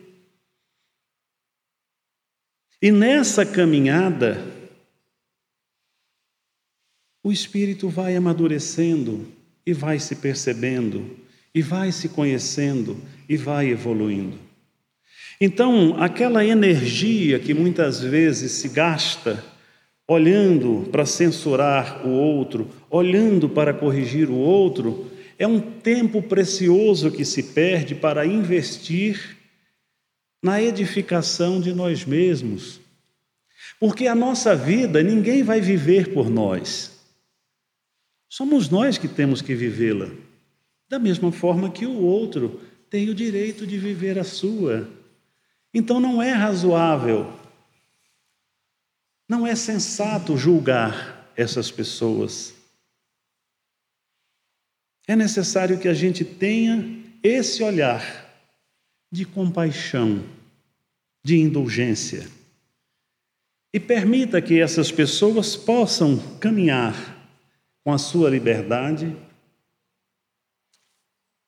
E 2.81 2.91
nessa 2.91 3.45
caminhada, 3.45 4.43
o 7.23 7.31
espírito 7.31 7.87
vai 7.89 8.15
amadurecendo 8.15 9.27
e 9.63 9.71
vai 9.71 9.99
se 9.99 10.15
percebendo, 10.15 11.15
e 11.53 11.61
vai 11.61 11.91
se 11.91 12.09
conhecendo 12.09 12.99
e 13.29 13.37
vai 13.37 13.69
evoluindo. 13.69 14.39
Então, 15.39 15.95
aquela 16.01 16.43
energia 16.43 17.37
que 17.37 17.53
muitas 17.53 17.99
vezes 17.99 18.51
se 18.53 18.69
gasta 18.69 19.52
olhando 20.07 20.89
para 20.91 21.05
censurar 21.05 22.05
o 22.05 22.09
outro, 22.09 22.69
olhando 22.89 23.47
para 23.47 23.73
corrigir 23.73 24.29
o 24.29 24.35
outro, 24.35 25.09
é 25.37 25.47
um 25.47 25.59
tempo 25.59 26.21
precioso 26.21 27.11
que 27.11 27.25
se 27.25 27.43
perde 27.43 27.95
para 27.95 28.25
investir 28.25 29.37
na 30.41 30.61
edificação 30.61 31.59
de 31.59 31.73
nós 31.73 32.05
mesmos. 32.05 32.81
Porque 33.79 34.07
a 34.07 34.15
nossa 34.15 34.55
vida 34.55 35.01
ninguém 35.01 35.41
vai 35.41 35.61
viver 35.61 36.13
por 36.13 36.29
nós. 36.29 36.91
Somos 38.29 38.69
nós 38.69 38.97
que 38.97 39.07
temos 39.07 39.41
que 39.41 39.55
vivê-la. 39.55 40.09
Da 40.89 40.99
mesma 40.99 41.31
forma 41.31 41.71
que 41.71 41.85
o 41.85 42.01
outro 42.01 42.61
tem 42.89 43.09
o 43.09 43.15
direito 43.15 43.65
de 43.65 43.77
viver 43.77 44.19
a 44.19 44.23
sua. 44.23 44.87
Então 45.73 45.99
não 45.99 46.21
é 46.21 46.31
razoável 46.31 47.31
não 49.33 49.47
é 49.47 49.55
sensato 49.55 50.37
julgar 50.37 51.27
essas 51.35 51.71
pessoas. 51.71 52.53
É 55.07 55.15
necessário 55.15 55.79
que 55.79 55.87
a 55.87 55.93
gente 55.95 56.23
tenha 56.23 57.03
esse 57.23 57.63
olhar 57.63 58.31
de 59.11 59.25
compaixão, 59.25 60.23
de 61.25 61.39
indulgência. 61.39 62.29
E 63.73 63.79
permita 63.79 64.39
que 64.39 64.61
essas 64.61 64.91
pessoas 64.91 65.55
possam 65.55 66.19
caminhar 66.39 66.93
com 67.83 67.91
a 67.91 67.97
sua 67.97 68.29
liberdade. 68.29 69.17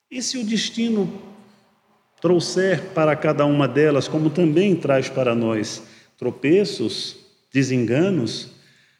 E 0.09 0.23
se 0.23 0.39
o 0.39 0.43
destino 0.43 1.21
trouxer 2.19 2.81
para 2.95 3.15
cada 3.15 3.45
uma 3.45 3.67
delas, 3.67 4.07
como 4.07 4.31
também 4.31 4.75
traz 4.75 5.07
para 5.07 5.35
nós, 5.35 5.83
tropeços, 6.17 7.24
desenganos, 7.55 8.49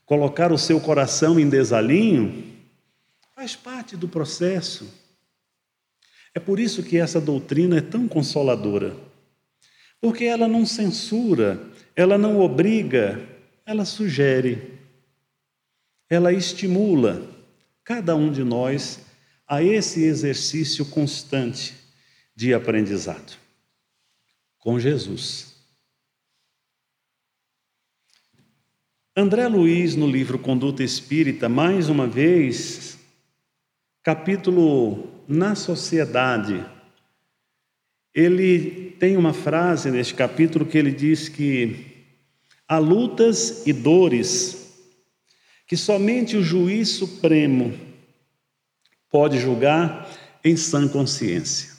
colocar 0.06 0.50
o 0.50 0.58
seu 0.58 0.80
coração 0.80 1.38
em 1.38 1.50
desalinho, 1.50 2.56
faz 3.36 3.54
parte 3.54 3.98
do 3.98 4.08
processo. 4.08 4.88
É 6.34 6.40
por 6.40 6.58
isso 6.58 6.82
que 6.82 6.98
essa 6.98 7.20
doutrina 7.20 7.80
é 7.80 7.82
tão 7.82 8.08
consoladora, 8.08 8.96
porque 10.00 10.24
ela 10.24 10.48
não 10.48 10.66
censura, 10.66 11.62
ela 11.98 12.18
não 12.18 12.40
obriga, 12.40 13.22
ela 13.66 13.84
sugere, 13.84 14.80
ela 16.10 16.32
estimula 16.32 17.30
cada 17.84 18.16
um 18.16 18.32
de 18.32 18.42
nós 18.42 19.02
a 19.46 19.62
esse 19.62 20.02
exercício 20.06 20.86
constante 20.86 21.76
de 22.34 22.54
aprendizado 22.54 23.38
com 24.60 24.80
Jesus. 24.80 25.55
André 29.18 29.48
Luiz, 29.48 29.96
no 29.96 30.08
livro 30.08 30.38
Conduta 30.38 30.84
Espírita, 30.84 31.48
mais 31.48 31.88
uma 31.88 32.06
vez, 32.06 33.00
capítulo 34.04 35.24
Na 35.26 35.56
Sociedade, 35.56 36.66
ele 38.14 38.92
tem 39.00 39.16
uma 39.16 39.32
frase 39.32 39.90
neste 39.90 40.14
capítulo 40.14 40.66
que 40.66 40.78
ele 40.78 40.92
diz 40.92 41.30
que 41.30 42.06
há 42.68 42.78
lutas 42.78 43.66
e 43.66 43.72
dores 43.72 44.76
que 45.66 45.78
somente 45.78 46.36
o 46.36 46.44
juiz 46.44 46.90
supremo 46.90 47.74
pode 49.10 49.40
julgar 49.40 50.10
em 50.44 50.58
sã 50.58 50.90
consciência. 50.90 51.74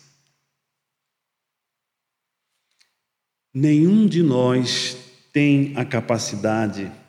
Nenhum 3.52 4.06
de 4.06 4.22
nós 4.22 4.96
tem 5.34 5.74
a 5.76 5.84
capacidade 5.84 6.90
de 6.90 7.05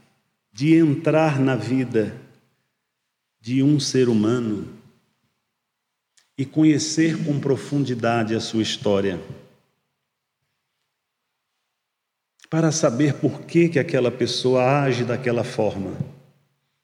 entrar 0.65 1.39
na 1.39 1.55
vida 1.55 2.19
de 3.39 3.61
um 3.61 3.79
ser 3.79 4.09
humano 4.09 4.67
e 6.37 6.45
conhecer 6.45 7.23
com 7.23 7.39
profundidade 7.39 8.35
a 8.35 8.39
sua 8.39 8.61
história, 8.61 9.19
para 12.49 12.71
saber 12.71 13.15
por 13.15 13.41
que, 13.41 13.69
que 13.69 13.79
aquela 13.79 14.11
pessoa 14.11 14.81
age 14.81 15.03
daquela 15.03 15.43
forma, 15.43 15.97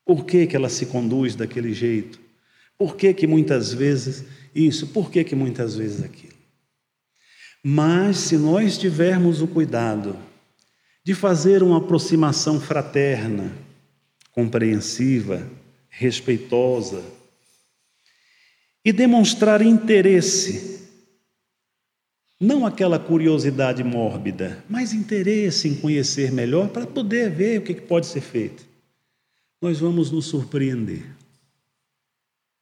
por 0.05 0.25
que, 0.25 0.45
que 0.45 0.55
ela 0.55 0.69
se 0.69 0.85
conduz 0.85 1.35
daquele 1.35 1.73
jeito, 1.73 2.19
por 2.77 2.95
que, 2.95 3.13
que 3.13 3.25
muitas 3.25 3.73
vezes 3.73 4.25
isso, 4.53 4.87
por 4.87 5.09
que, 5.09 5.23
que 5.23 5.35
muitas 5.35 5.75
vezes 5.75 6.03
aquilo. 6.03 6.33
Mas 7.63 8.17
se 8.17 8.37
nós 8.37 8.77
tivermos 8.77 9.41
o 9.41 9.47
cuidado 9.47 10.17
de 11.03 11.13
fazer 11.13 11.61
uma 11.61 11.79
aproximação 11.79 12.59
fraterna, 12.61 13.51
compreensiva, 14.31 15.45
respeitosa 15.89 17.03
e 18.85 18.91
demonstrar 18.91 19.61
interesse, 19.61 20.81
não 22.39 22.65
aquela 22.65 22.97
curiosidade 22.97 23.83
mórbida, 23.83 24.63
mas 24.69 24.93
interesse 24.93 25.67
em 25.67 25.75
conhecer 25.75 26.31
melhor 26.31 26.69
para 26.69 26.87
poder 26.87 27.29
ver 27.29 27.59
o 27.59 27.63
que 27.63 27.73
pode 27.75 28.05
ser 28.07 28.21
feito. 28.21 28.65
Nós 29.61 29.79
vamos 29.79 30.11
nos 30.11 30.25
surpreender. 30.25 31.03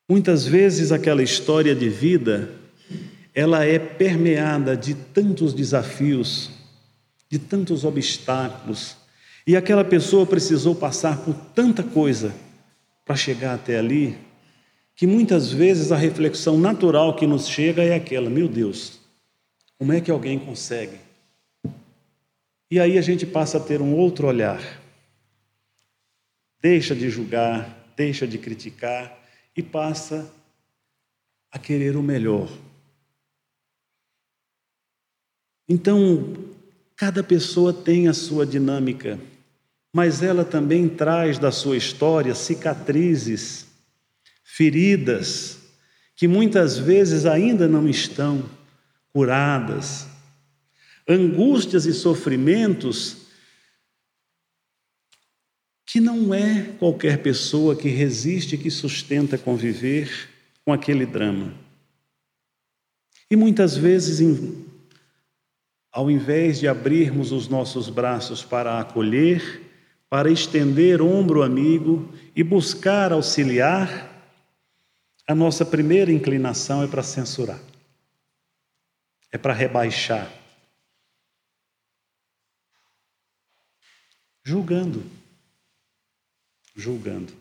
Muitas 0.09 0.45
vezes 0.45 0.91
aquela 0.91 1.23
história 1.23 1.73
de 1.73 1.89
vida, 1.89 2.51
ela 3.33 3.65
é 3.65 3.79
permeada 3.79 4.75
de 4.75 4.93
tantos 4.93 5.53
desafios 5.53 6.60
de 7.31 7.39
tantos 7.39 7.85
obstáculos, 7.85 8.97
e 9.47 9.55
aquela 9.55 9.85
pessoa 9.85 10.25
precisou 10.25 10.75
passar 10.75 11.23
por 11.23 11.33
tanta 11.55 11.81
coisa 11.81 12.35
para 13.05 13.15
chegar 13.15 13.55
até 13.55 13.79
ali, 13.79 14.17
que 14.93 15.07
muitas 15.07 15.49
vezes 15.49 15.93
a 15.93 15.95
reflexão 15.95 16.59
natural 16.59 17.15
que 17.15 17.25
nos 17.25 17.47
chega 17.47 17.81
é 17.81 17.95
aquela: 17.95 18.29
meu 18.29 18.49
Deus, 18.49 18.99
como 19.79 19.93
é 19.93 20.01
que 20.01 20.11
alguém 20.11 20.37
consegue? 20.37 20.99
E 22.69 22.81
aí 22.81 22.97
a 22.97 23.01
gente 23.01 23.25
passa 23.25 23.57
a 23.57 23.61
ter 23.61 23.81
um 23.81 23.95
outro 23.95 24.27
olhar. 24.27 24.61
Deixa 26.61 26.93
de 26.93 27.09
julgar, 27.09 27.93
deixa 27.95 28.27
de 28.27 28.37
criticar 28.37 29.17
e 29.55 29.63
passa 29.63 30.29
a 31.49 31.57
querer 31.57 31.95
o 31.95 32.03
melhor. 32.03 32.49
Então, 35.67 36.50
Cada 37.01 37.23
pessoa 37.23 37.73
tem 37.73 38.07
a 38.07 38.13
sua 38.13 38.45
dinâmica, 38.45 39.19
mas 39.91 40.21
ela 40.21 40.45
também 40.45 40.87
traz 40.87 41.39
da 41.39 41.51
sua 41.51 41.75
história 41.75 42.35
cicatrizes, 42.35 43.65
feridas, 44.43 45.57
que 46.15 46.27
muitas 46.27 46.77
vezes 46.77 47.25
ainda 47.25 47.67
não 47.67 47.89
estão 47.89 48.47
curadas, 49.11 50.05
angústias 51.09 51.87
e 51.87 51.93
sofrimentos 51.95 53.17
que 55.87 55.99
não 55.99 56.31
é 56.35 56.65
qualquer 56.77 57.23
pessoa 57.23 57.75
que 57.75 57.89
resiste, 57.89 58.59
que 58.59 58.69
sustenta 58.69 59.39
conviver 59.39 60.29
com 60.63 60.71
aquele 60.71 61.07
drama. 61.07 61.51
E 63.27 63.35
muitas 63.35 63.75
vezes 63.75 64.19
ao 65.91 66.09
invés 66.09 66.59
de 66.59 66.67
abrirmos 66.67 67.31
os 67.31 67.47
nossos 67.47 67.89
braços 67.89 68.43
para 68.43 68.79
acolher, 68.79 69.69
para 70.09 70.31
estender 70.31 71.01
ombro 71.01 71.43
amigo 71.43 72.13
e 72.35 72.43
buscar 72.43 73.11
auxiliar, 73.11 74.09
a 75.27 75.35
nossa 75.35 75.65
primeira 75.65 76.11
inclinação 76.11 76.83
é 76.83 76.87
para 76.87 77.03
censurar. 77.03 77.59
é 79.33 79.37
para 79.37 79.53
rebaixar. 79.53 80.29
Julgando. 84.43 85.03
Julgando. 86.75 87.31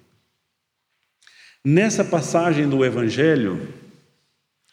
Nessa 1.65 2.05
passagem 2.05 2.69
do 2.69 2.85
Evangelho, 2.85 3.75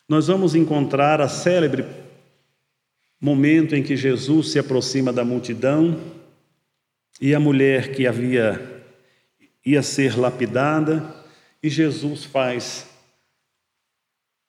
nós 0.08 0.28
vamos 0.28 0.54
encontrar 0.54 1.20
a 1.20 1.28
célebre 1.28 1.84
momento 3.20 3.76
em 3.76 3.84
que 3.84 3.96
Jesus 3.96 4.52
se 4.52 4.60
aproxima 4.60 5.12
da 5.12 5.26
multidão 5.26 6.00
e 7.20 7.34
a 7.34 7.40
mulher 7.40 7.92
que 7.92 8.06
havia 8.06 8.84
ia 9.66 9.82
ser 9.82 10.18
lapidada 10.18 11.26
e 11.62 11.70
Jesus 11.70 12.24
faz 12.24 12.88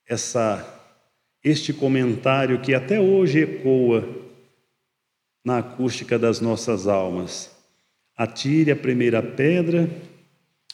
essa 0.06 0.74
este 1.42 1.72
comentário 1.72 2.60
que 2.60 2.74
até 2.74 3.00
hoje 3.00 3.40
ecoa 3.40 4.06
na 5.44 5.58
acústica 5.58 6.18
das 6.18 6.40
nossas 6.40 6.86
almas. 6.86 7.50
Atire 8.16 8.70
a 8.70 8.76
primeira 8.76 9.22
pedra 9.22 9.88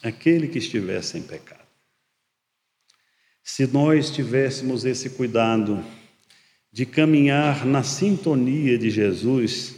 aquele 0.02 0.48
que 0.48 0.59
estiver 0.59 1.02
sem 1.02 1.22
pecado. 1.22 1.64
Se 3.42 3.66
nós 3.66 4.11
tivéssemos 4.11 4.85
esse 4.85 5.11
cuidado 5.11 5.85
de 6.74 6.84
caminhar 6.84 7.64
na 7.64 7.84
sintonia 7.84 8.76
de 8.76 8.90
Jesus, 8.90 9.76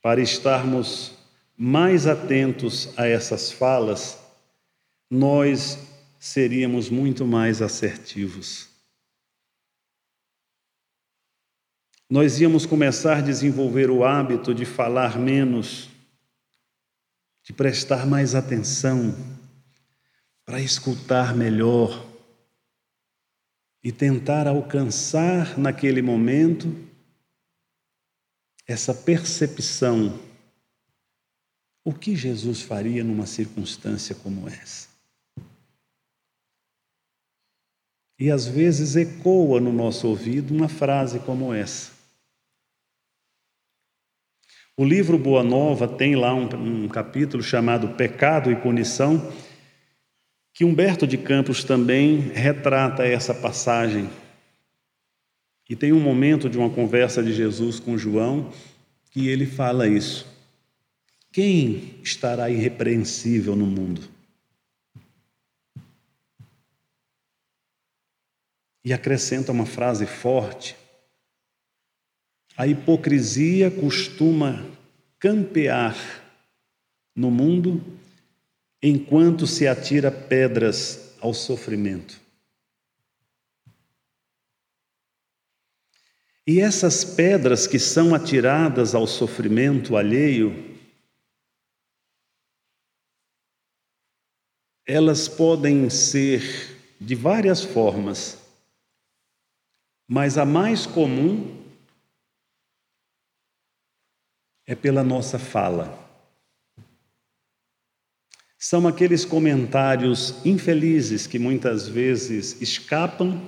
para 0.00 0.20
estarmos 0.20 1.12
mais 1.56 2.06
atentos 2.06 2.96
a 2.96 3.04
essas 3.04 3.50
falas, 3.50 4.16
nós 5.10 5.76
seríamos 6.20 6.88
muito 6.88 7.26
mais 7.26 7.60
assertivos. 7.60 8.68
Nós 12.08 12.40
íamos 12.40 12.64
começar 12.64 13.16
a 13.16 13.20
desenvolver 13.20 13.90
o 13.90 14.04
hábito 14.04 14.54
de 14.54 14.64
falar 14.64 15.18
menos, 15.18 15.88
de 17.42 17.52
prestar 17.52 18.06
mais 18.06 18.36
atenção, 18.36 19.16
para 20.46 20.60
escutar 20.60 21.34
melhor 21.34 22.06
e 23.82 23.92
tentar 23.92 24.46
alcançar 24.46 25.58
naquele 25.58 26.02
momento 26.02 26.74
essa 28.66 28.92
percepção. 28.92 30.18
O 31.84 31.92
que 31.92 32.14
Jesus 32.14 32.60
faria 32.60 33.02
numa 33.02 33.26
circunstância 33.26 34.14
como 34.14 34.48
essa? 34.48 34.88
E 38.18 38.30
às 38.30 38.46
vezes 38.46 38.96
ecoa 38.96 39.60
no 39.60 39.72
nosso 39.72 40.08
ouvido 40.08 40.52
uma 40.52 40.68
frase 40.68 41.20
como 41.20 41.54
essa. 41.54 41.92
O 44.76 44.84
livro 44.84 45.18
Boa 45.18 45.42
Nova 45.42 45.88
tem 45.88 46.14
lá 46.14 46.34
um, 46.34 46.84
um, 46.84 46.88
capítulo 46.88 47.42
chamado 47.42 47.96
Pecado 47.96 48.50
e 48.50 48.56
Punição, 48.56 49.32
que 50.58 50.64
Humberto 50.64 51.06
de 51.06 51.16
Campos 51.16 51.62
também 51.62 52.18
retrata 52.18 53.06
essa 53.06 53.32
passagem. 53.32 54.10
E 55.70 55.76
tem 55.76 55.92
um 55.92 56.00
momento 56.00 56.50
de 56.50 56.58
uma 56.58 56.68
conversa 56.68 57.22
de 57.22 57.32
Jesus 57.32 57.78
com 57.78 57.96
João 57.96 58.52
que 59.12 59.28
ele 59.28 59.46
fala 59.46 59.86
isso. 59.86 60.26
Quem 61.30 61.94
estará 62.02 62.50
irrepreensível 62.50 63.54
no 63.54 63.66
mundo? 63.66 64.00
E 68.84 68.92
acrescenta 68.92 69.52
uma 69.52 69.64
frase 69.64 70.06
forte 70.06 70.74
a 72.58 72.66
hipocrisia 72.66 73.70
costuma 73.70 74.66
campear 75.20 75.96
no 77.14 77.30
mundo 77.30 77.80
enquanto 78.82 79.46
se 79.46 79.66
atira 79.66 80.10
pedras 80.10 81.16
ao 81.20 81.34
sofrimento. 81.34 82.20
E 86.46 86.60
essas 86.60 87.04
pedras 87.04 87.66
que 87.66 87.78
são 87.78 88.14
atiradas 88.14 88.94
ao 88.94 89.06
sofrimento 89.06 89.96
alheio, 89.96 90.78
elas 94.86 95.28
podem 95.28 95.90
ser 95.90 96.96
de 96.98 97.14
várias 97.14 97.62
formas, 97.62 98.38
mas 100.08 100.38
a 100.38 100.46
mais 100.46 100.86
comum 100.86 101.62
é 104.66 104.74
pela 104.74 105.04
nossa 105.04 105.38
fala. 105.38 106.07
São 108.58 108.88
aqueles 108.88 109.24
comentários 109.24 110.34
infelizes 110.44 111.28
que 111.28 111.38
muitas 111.38 111.86
vezes 111.86 112.60
escapam, 112.60 113.40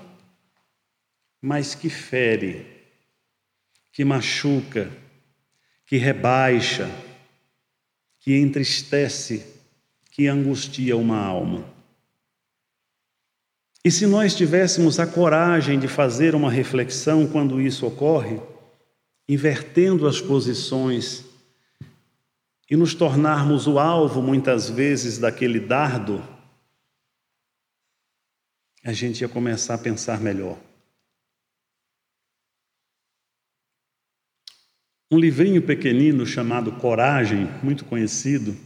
mas 1.42 1.74
que 1.74 1.90
fere, 1.90 2.64
que 3.92 4.04
machuca, 4.04 4.88
que 5.84 5.96
rebaixa, 5.96 6.88
que 8.20 8.36
entristece, 8.36 9.44
que 10.12 10.28
angustia 10.28 10.96
uma 10.96 11.18
alma. 11.18 11.64
E 13.84 13.90
se 13.90 14.06
nós 14.06 14.34
tivéssemos 14.34 15.00
a 15.00 15.06
coragem 15.08 15.80
de 15.80 15.88
fazer 15.88 16.36
uma 16.36 16.52
reflexão 16.52 17.26
quando 17.26 17.60
isso 17.60 17.84
ocorre, 17.84 18.38
invertendo 19.28 20.06
as 20.06 20.20
posições 20.20 21.24
e 22.70 22.76
nos 22.76 22.94
tornarmos 22.94 23.66
o 23.66 23.80
alvo, 23.80 24.22
muitas 24.22 24.70
vezes, 24.70 25.18
daquele 25.18 25.58
dardo, 25.58 26.22
a 28.84 28.92
gente 28.92 29.22
ia 29.22 29.28
começar 29.28 29.74
a 29.74 29.78
pensar 29.78 30.20
melhor. 30.20 30.56
Um 35.10 35.18
livrinho 35.18 35.60
pequenino 35.60 36.24
chamado 36.24 36.70
Coragem, 36.70 37.48
muito 37.60 37.84
conhecido, 37.84 38.56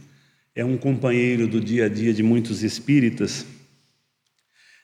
é 0.53 0.63
um 0.63 0.77
companheiro 0.77 1.47
do 1.47 1.59
dia 1.59 1.85
a 1.85 1.89
dia 1.89 2.13
de 2.13 2.21
muitos 2.21 2.61
espíritas. 2.61 3.43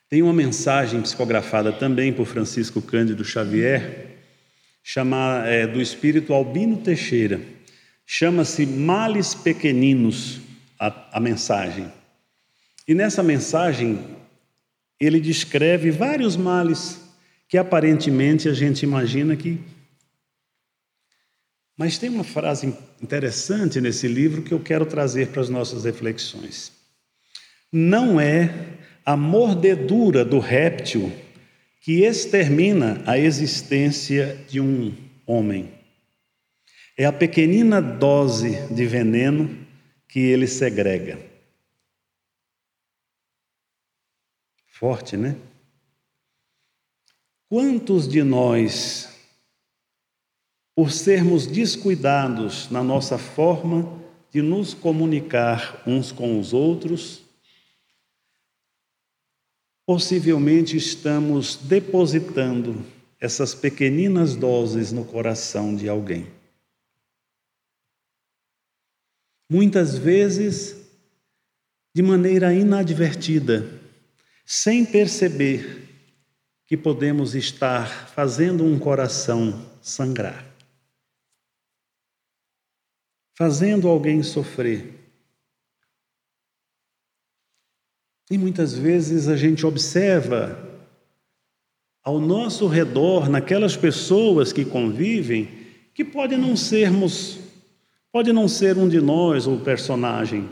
Tem 0.09 0.23
uma 0.23 0.33
mensagem 0.33 0.99
psicografada 0.99 1.71
também 1.71 2.11
por 2.11 2.25
Francisco 2.25 2.81
Cândido 2.81 3.23
Xavier, 3.23 4.17
chama, 4.83 5.43
é, 5.45 5.67
do 5.67 5.79
espírito 5.79 6.33
Albino 6.33 6.77
Teixeira. 6.77 7.39
Chama-se 8.13 8.65
Males 8.65 9.33
Pequeninos, 9.33 10.41
a, 10.77 11.17
a 11.17 11.19
mensagem. 11.21 11.89
E 12.85 12.93
nessa 12.93 13.23
mensagem, 13.23 14.05
ele 14.99 15.17
descreve 15.21 15.91
vários 15.91 16.35
males 16.35 16.99
que 17.47 17.57
aparentemente 17.57 18.49
a 18.49 18.53
gente 18.53 18.83
imagina 18.83 19.33
que. 19.37 19.57
Mas 21.77 21.97
tem 21.97 22.09
uma 22.09 22.25
frase 22.25 22.75
interessante 23.01 23.79
nesse 23.79 24.09
livro 24.09 24.41
que 24.41 24.53
eu 24.53 24.59
quero 24.59 24.85
trazer 24.85 25.29
para 25.29 25.41
as 25.41 25.47
nossas 25.47 25.85
reflexões. 25.85 26.69
Não 27.71 28.19
é 28.19 28.77
a 29.05 29.15
mordedura 29.15 30.25
do 30.25 30.37
réptil 30.37 31.13
que 31.79 32.03
extermina 32.03 33.01
a 33.05 33.17
existência 33.17 34.37
de 34.49 34.59
um 34.59 34.93
homem. 35.25 35.80
É 37.01 37.05
a 37.05 37.11
pequenina 37.11 37.81
dose 37.81 38.61
de 38.67 38.85
veneno 38.85 39.65
que 40.07 40.19
ele 40.19 40.45
segrega. 40.45 41.19
Forte, 44.67 45.17
né? 45.17 45.35
Quantos 47.49 48.07
de 48.07 48.21
nós, 48.21 49.09
por 50.75 50.91
sermos 50.91 51.47
descuidados 51.47 52.69
na 52.69 52.83
nossa 52.83 53.17
forma 53.17 53.99
de 54.31 54.43
nos 54.43 54.75
comunicar 54.75 55.81
uns 55.87 56.11
com 56.11 56.39
os 56.39 56.53
outros, 56.53 57.23
possivelmente 59.87 60.77
estamos 60.77 61.55
depositando 61.55 62.85
essas 63.19 63.55
pequeninas 63.55 64.35
doses 64.35 64.91
no 64.91 65.03
coração 65.03 65.75
de 65.75 65.89
alguém. 65.89 66.40
Muitas 69.51 69.97
vezes, 69.97 70.77
de 71.93 72.01
maneira 72.01 72.53
inadvertida, 72.53 73.81
sem 74.45 74.85
perceber 74.85 75.89
que 76.65 76.77
podemos 76.77 77.35
estar 77.35 78.07
fazendo 78.11 78.63
um 78.63 78.79
coração 78.79 79.69
sangrar, 79.81 80.45
fazendo 83.37 83.89
alguém 83.89 84.23
sofrer. 84.23 84.97
E 88.29 88.37
muitas 88.37 88.73
vezes 88.73 89.27
a 89.27 89.35
gente 89.35 89.65
observa 89.65 90.65
ao 92.01 92.21
nosso 92.21 92.67
redor, 92.67 93.27
naquelas 93.27 93.75
pessoas 93.75 94.53
que 94.53 94.63
convivem, 94.63 95.49
que 95.93 96.05
pode 96.05 96.37
não 96.37 96.55
sermos, 96.55 97.40
pode 98.11 98.33
não 98.33 98.47
ser 98.47 98.77
um 98.77 98.89
de 98.89 98.99
nós 98.99 99.47
o 99.47 99.57
personagem, 99.57 100.49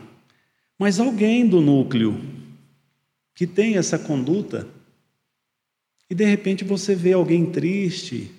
mas 0.78 1.00
alguém 1.00 1.48
do 1.48 1.60
núcleo 1.60 2.20
que 3.36 3.46
tem 3.46 3.78
essa 3.78 4.00
conduta. 4.00 4.68
E 6.10 6.16
de 6.16 6.26
repente 6.26 6.64
você 6.64 6.96
vê 6.96 7.14
alguém 7.14 7.46
triste, 7.46 8.32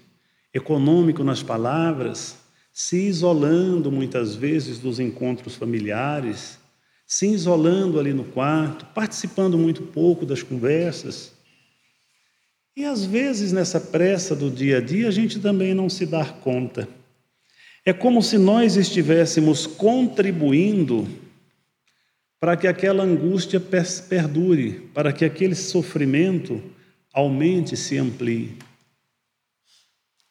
econômico 0.53 1.23
nas 1.23 1.43
palavras, 1.43 2.37
se 2.73 3.07
isolando 3.07 3.91
muitas 3.91 4.35
vezes 4.35 4.79
dos 4.79 4.99
encontros 4.99 5.55
familiares, 5.55 6.59
se 7.07 7.27
isolando 7.27 7.99
ali 7.99 8.13
no 8.13 8.25
quarto, 8.25 8.87
participando 8.95 9.59
muito 9.59 9.83
pouco 9.83 10.25
das 10.25 10.43
conversas. 10.43 11.33
E 12.77 12.85
às 12.85 13.05
vezes, 13.05 13.53
nessa 13.53 13.81
pressa 13.81 14.35
do 14.35 14.51
dia 14.51 14.79
a 14.79 14.81
dia, 14.81 15.09
a 15.09 15.11
gente 15.11 15.41
também 15.41 15.75
não 15.75 15.89
se 15.89 16.07
dá 16.07 16.25
conta. 16.25 16.89
É 17.91 17.93
como 17.93 18.23
se 18.23 18.39
nós 18.39 18.77
estivéssemos 18.77 19.67
contribuindo 19.67 21.09
para 22.39 22.57
que 22.57 22.69
aquela 22.69 23.03
angústia 23.03 23.59
perdure, 24.09 24.89
para 24.95 25.13
que 25.13 25.25
aquele 25.25 25.57
sofrimento 25.57 26.63
aumente, 27.13 27.77
se 27.77 27.99
amplie. 27.99 28.57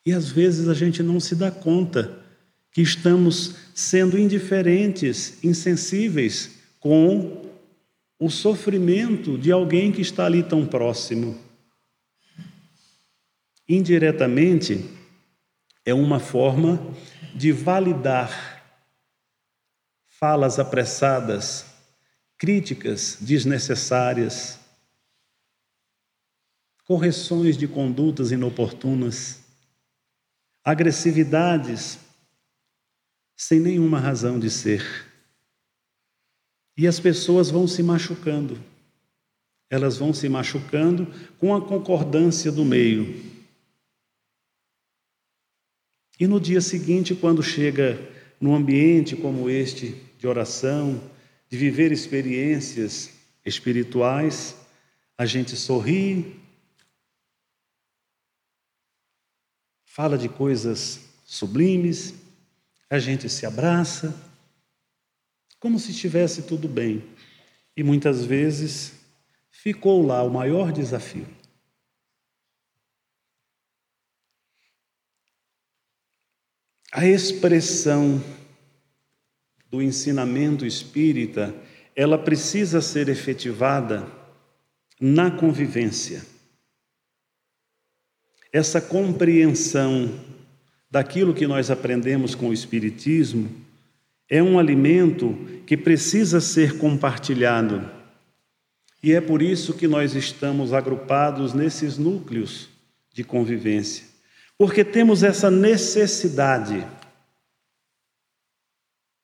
E 0.05 0.13
às 0.13 0.29
vezes 0.29 0.69
a 0.69 0.73
gente 0.73 1.03
não 1.03 1.19
se 1.19 1.35
dá 1.35 1.51
conta 1.51 2.23
que 2.71 2.81
estamos 2.81 3.55
sendo 3.75 4.17
indiferentes, 4.17 5.43
insensíveis 5.43 6.51
com 6.79 7.45
o 8.17 8.29
sofrimento 8.29 9.37
de 9.37 9.51
alguém 9.51 9.91
que 9.91 9.99
está 9.99 10.25
ali 10.25 10.43
tão 10.43 10.65
próximo. 10.65 11.37
Indiretamente, 13.67 14.85
é 15.85 15.93
uma 15.93 16.21
forma 16.21 16.79
de 17.35 17.51
validar 17.51 18.63
falas 20.07 20.59
apressadas, 20.59 21.65
críticas 22.37 23.17
desnecessárias, 23.21 24.59
correções 26.83 27.55
de 27.55 27.67
condutas 27.67 28.31
inoportunas, 28.31 29.39
agressividades 30.63 31.99
sem 33.37 33.59
nenhuma 33.59 33.99
razão 33.99 34.37
de 34.37 34.49
ser. 34.49 35.07
E 36.75 36.87
as 36.87 36.99
pessoas 36.99 37.49
vão 37.49 37.67
se 37.67 37.81
machucando. 37.83 38.61
Elas 39.69 39.97
vão 39.97 40.13
se 40.13 40.27
machucando 40.27 41.07
com 41.37 41.55
a 41.55 41.61
concordância 41.61 42.51
do 42.51 42.65
meio. 42.65 43.28
E 46.19 46.27
no 46.27 46.39
dia 46.39 46.59
seguinte, 46.59 47.15
quando 47.15 47.41
chega 47.41 47.97
num 48.41 48.53
ambiente 48.53 49.15
como 49.15 49.49
este 49.49 49.95
de 50.17 50.27
oração, 50.27 51.01
de 51.49 51.57
viver 51.57 51.93
experiências 51.93 53.11
espirituais, 53.45 54.55
a 55.17 55.25
gente 55.25 55.55
sorri, 55.55 56.37
fala 59.85 60.17
de 60.17 60.27
coisas 60.27 60.99
sublimes, 61.25 62.13
a 62.89 62.99
gente 62.99 63.29
se 63.29 63.45
abraça, 63.45 64.13
como 65.59 65.79
se 65.79 65.91
estivesse 65.91 66.43
tudo 66.43 66.67
bem. 66.67 67.03
E 67.77 67.83
muitas 67.83 68.25
vezes 68.25 68.93
ficou 69.49 70.05
lá 70.05 70.21
o 70.23 70.29
maior 70.29 70.71
desafio. 70.71 71.38
A 76.91 77.05
expressão 77.05 78.23
do 79.69 79.81
ensinamento 79.81 80.65
espírita, 80.65 81.53
ela 81.95 82.17
precisa 82.17 82.81
ser 82.81 83.09
efetivada 83.09 84.07
na 84.99 85.29
convivência. 85.29 86.25
Essa 88.51 88.81
compreensão 88.81 90.19
daquilo 90.89 91.35
que 91.35 91.45
nós 91.45 91.69
aprendemos 91.69 92.33
com 92.33 92.49
o 92.49 92.53
espiritismo 92.53 93.49
é 94.27 94.41
um 94.41 94.57
alimento 94.57 95.37
que 95.67 95.77
precisa 95.77 96.41
ser 96.41 96.79
compartilhado. 96.79 97.89
E 99.01 99.13
é 99.13 99.21
por 99.21 99.41
isso 99.41 99.73
que 99.73 99.87
nós 99.87 100.15
estamos 100.15 100.73
agrupados 100.73 101.53
nesses 101.53 101.97
núcleos 101.97 102.69
de 103.13 103.23
convivência, 103.23 104.05
porque 104.59 104.83
temos 104.83 105.23
essa 105.23 105.49
necessidade. 105.49 106.85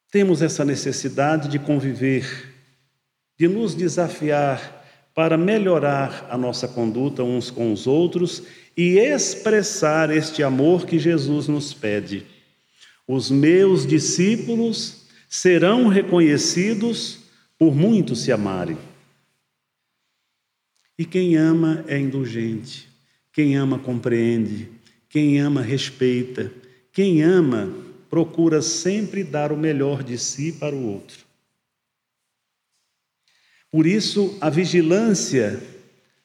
Temos 0.10 0.42
essa 0.42 0.64
necessidade 0.64 1.50
de 1.50 1.60
conviver, 1.60 2.54
de 3.38 3.46
nos 3.46 3.76
desafiar 3.76 4.82
para 5.14 5.38
melhorar 5.38 6.26
a 6.30 6.38
nossa 6.38 6.70
conduta 6.70 7.22
uns 7.22 7.52
com 7.52 7.74
os 7.74 7.86
outros 7.86 8.44
e 8.78 8.98
expressar 8.98 10.10
este 10.10 10.42
amor 10.42 10.86
que 10.86 10.98
Jesus 10.98 11.50
nos 11.50 11.74
pede. 11.74 12.26
Os 13.06 13.30
meus 13.30 13.86
discípulos 13.86 15.06
serão 15.30 15.90
reconhecidos 15.90 17.26
por 17.60 17.76
muitos 17.76 18.22
se 18.22 18.32
amarem. 18.32 18.78
E 20.98 21.04
quem 21.04 21.36
ama 21.36 21.84
é 21.90 22.00
indulgente, 22.00 22.88
quem 23.34 23.58
ama 23.58 23.78
compreende, 23.78 24.75
quem 25.16 25.40
ama 25.40 25.62
respeita, 25.62 26.52
quem 26.92 27.24
ama 27.24 27.74
procura 28.10 28.62
sempre 28.62 29.24
dar 29.24 29.50
o 29.50 29.56
melhor 29.56 30.04
de 30.04 30.18
si 30.18 30.52
para 30.52 30.76
o 30.76 30.92
outro. 30.92 31.20
Por 33.72 33.88
isso, 33.88 34.38
a 34.42 34.50
vigilância 34.50 35.64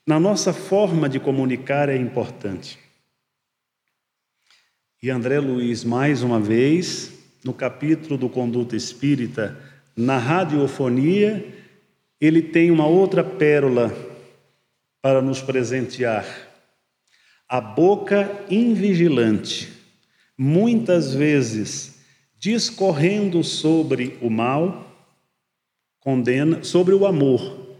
na 0.05 0.18
nossa 0.18 0.53
forma 0.53 1.09
de 1.09 1.20
comunicar 1.20 1.88
é 1.88 1.97
importante. 1.97 2.80
E 5.01 5.09
André 5.09 5.38
Luiz, 5.38 5.84
mais 5.84 6.24
uma 6.24 6.41
vez, 6.41 7.12
no 7.45 7.55
capítulo 7.55 8.18
do 8.18 8.28
Conduta 8.28 8.74
Espírita, 8.74 9.57
na 9.95 10.18
radiofonia, 10.18 11.47
ele 12.20 12.43
tem 12.43 12.72
uma 12.72 12.88
outra 12.88 13.22
pérola 13.22 13.97
para 15.01 15.22
nos 15.22 15.41
presentear. 15.41 16.49
A 17.53 17.61
boca 17.61 18.46
invigilante, 18.48 19.72
muitas 20.38 21.12
vezes 21.12 21.96
discorrendo 22.38 23.42
sobre 23.42 24.16
o 24.22 24.30
mal, 24.30 24.88
condena, 25.98 26.62
sobre 26.62 26.94
o 26.94 27.05
amor, 27.05 27.76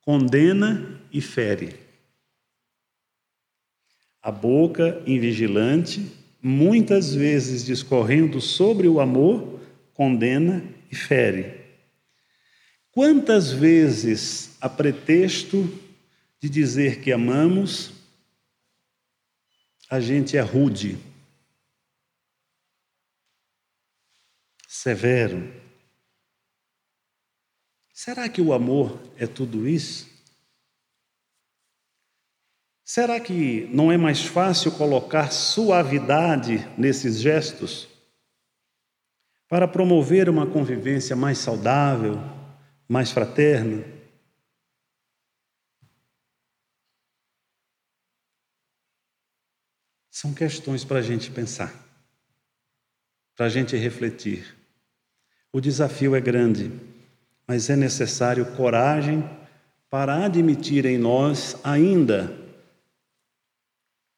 condena 0.00 0.98
e 1.12 1.20
fere. 1.20 1.76
A 4.22 4.30
boca 4.30 5.02
invigilante, 5.06 6.10
muitas 6.42 7.14
vezes 7.14 7.66
discorrendo 7.66 8.40
sobre 8.40 8.88
o 8.88 8.98
amor, 8.98 9.60
condena 9.92 10.64
e 10.90 10.96
fere. 10.96 11.60
Quantas 12.90 13.52
vezes, 13.52 14.56
a 14.58 14.70
pretexto 14.70 15.70
de 16.40 16.48
dizer 16.48 17.02
que 17.02 17.12
amamos, 17.12 18.01
a 19.92 20.00
gente 20.00 20.38
é 20.38 20.40
rude, 20.40 20.98
severo. 24.66 25.52
Será 27.92 28.26
que 28.26 28.40
o 28.40 28.54
amor 28.54 28.98
é 29.18 29.26
tudo 29.26 29.68
isso? 29.68 30.10
Será 32.82 33.20
que 33.20 33.66
não 33.66 33.92
é 33.92 33.98
mais 33.98 34.24
fácil 34.24 34.72
colocar 34.72 35.30
suavidade 35.30 36.66
nesses 36.78 37.20
gestos 37.20 37.86
para 39.46 39.68
promover 39.68 40.26
uma 40.26 40.46
convivência 40.46 41.14
mais 41.14 41.36
saudável, 41.36 42.14
mais 42.88 43.10
fraterna? 43.10 43.84
São 50.12 50.34
questões 50.34 50.84
para 50.84 50.98
a 50.98 51.02
gente 51.02 51.30
pensar, 51.30 51.74
para 53.34 53.46
a 53.46 53.48
gente 53.48 53.74
refletir. 53.78 54.54
O 55.50 55.58
desafio 55.58 56.14
é 56.14 56.20
grande, 56.20 56.70
mas 57.48 57.70
é 57.70 57.76
necessário 57.76 58.44
coragem 58.54 59.24
para 59.88 60.26
admitir 60.26 60.84
em 60.84 60.98
nós 60.98 61.56
ainda 61.64 62.38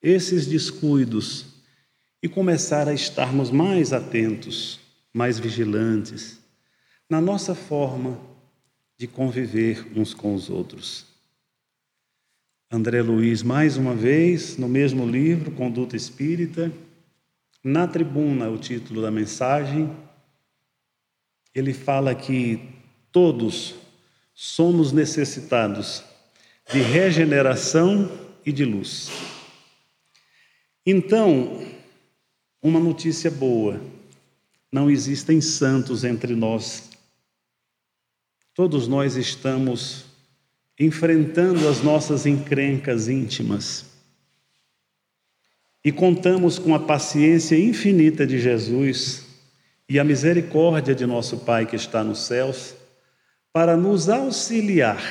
esses 0.02 0.46
descuidos 0.48 1.46
e 2.20 2.28
começar 2.28 2.88
a 2.88 2.92
estarmos 2.92 3.52
mais 3.52 3.92
atentos, 3.92 4.80
mais 5.12 5.38
vigilantes 5.38 6.40
na 7.08 7.20
nossa 7.20 7.54
forma 7.54 8.20
de 8.98 9.06
conviver 9.06 9.86
uns 9.96 10.12
com 10.12 10.34
os 10.34 10.50
outros. 10.50 11.13
André 12.74 13.02
Luiz, 13.02 13.44
mais 13.44 13.76
uma 13.76 13.94
vez, 13.94 14.56
no 14.56 14.68
mesmo 14.68 15.06
livro, 15.06 15.52
Conduta 15.52 15.94
Espírita, 15.94 16.72
na 17.62 17.86
tribuna, 17.86 18.50
o 18.50 18.58
título 18.58 19.00
da 19.00 19.12
mensagem, 19.12 19.96
ele 21.54 21.72
fala 21.72 22.16
que 22.16 22.68
todos 23.12 23.76
somos 24.34 24.90
necessitados 24.90 26.02
de 26.72 26.80
regeneração 26.80 28.10
e 28.44 28.50
de 28.50 28.64
luz. 28.64 29.08
Então, 30.84 31.64
uma 32.60 32.80
notícia 32.80 33.30
boa: 33.30 33.80
não 34.72 34.90
existem 34.90 35.40
santos 35.40 36.02
entre 36.02 36.34
nós. 36.34 36.90
Todos 38.52 38.88
nós 38.88 39.14
estamos 39.14 40.12
enfrentando 40.78 41.68
as 41.68 41.82
nossas 41.82 42.26
encrencas 42.26 43.08
íntimas 43.08 43.86
e 45.84 45.92
contamos 45.92 46.58
com 46.58 46.74
a 46.74 46.80
paciência 46.80 47.56
infinita 47.56 48.26
de 48.26 48.40
Jesus 48.40 49.26
e 49.88 49.98
a 49.98 50.04
misericórdia 50.04 50.94
de 50.94 51.04
nosso 51.04 51.38
Pai 51.40 51.66
que 51.66 51.76
está 51.76 52.02
nos 52.02 52.20
céus 52.20 52.74
para 53.52 53.76
nos 53.76 54.08
auxiliar 54.08 55.02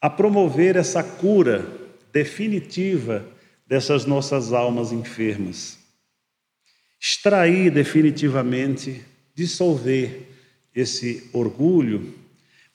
a 0.00 0.08
promover 0.08 0.76
essa 0.76 1.02
cura 1.02 1.66
definitiva 2.12 3.26
dessas 3.66 4.06
nossas 4.06 4.52
almas 4.52 4.92
enfermas. 4.92 5.78
Extrair 7.00 7.70
definitivamente, 7.70 9.04
dissolver 9.34 10.28
esse 10.74 11.28
orgulho, 11.32 12.14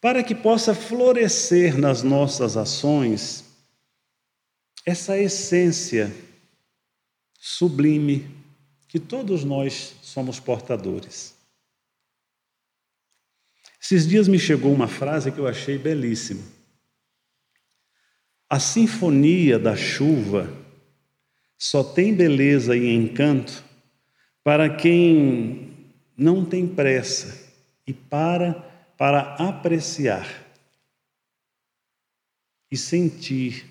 para 0.02 0.24
que 0.24 0.34
possa 0.34 0.74
florescer 0.74 1.78
nas 1.78 2.02
nossas 2.02 2.58
ações 2.58 3.46
essa 4.84 5.16
essência 5.16 6.12
sublime 7.40 8.28
que 8.88 9.00
todos 9.00 9.44
nós 9.44 9.96
somos 10.02 10.40
portadores. 10.40 11.36
Esses 13.80 14.08
dias 14.08 14.28
me 14.28 14.40
chegou 14.40 14.74
uma 14.74 14.88
frase 14.88 15.32
que 15.32 15.40
eu 15.40 15.48
achei 15.48 15.78
belíssima. 15.78 16.44
A 18.50 18.60
sinfonia 18.60 19.60
da 19.60 19.76
chuva 19.76 20.52
só 21.58 21.84
tem 21.84 22.14
beleza 22.14 22.76
e 22.76 22.92
encanto 22.92 23.64
para 24.44 24.76
quem 24.76 25.92
não 26.18 26.44
tem 26.44 26.68
pressa 26.68 27.50
e 27.86 27.94
para 27.94 28.71
para 29.02 29.34
apreciar 29.38 30.46
e 32.70 32.78
sentir 32.78 33.66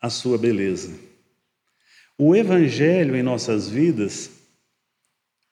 a 0.00 0.08
sua 0.08 0.38
beleza. 0.38 0.96
O 2.16 2.36
evangelho 2.36 3.16
em 3.16 3.22
nossas 3.24 3.68
vidas 3.68 4.30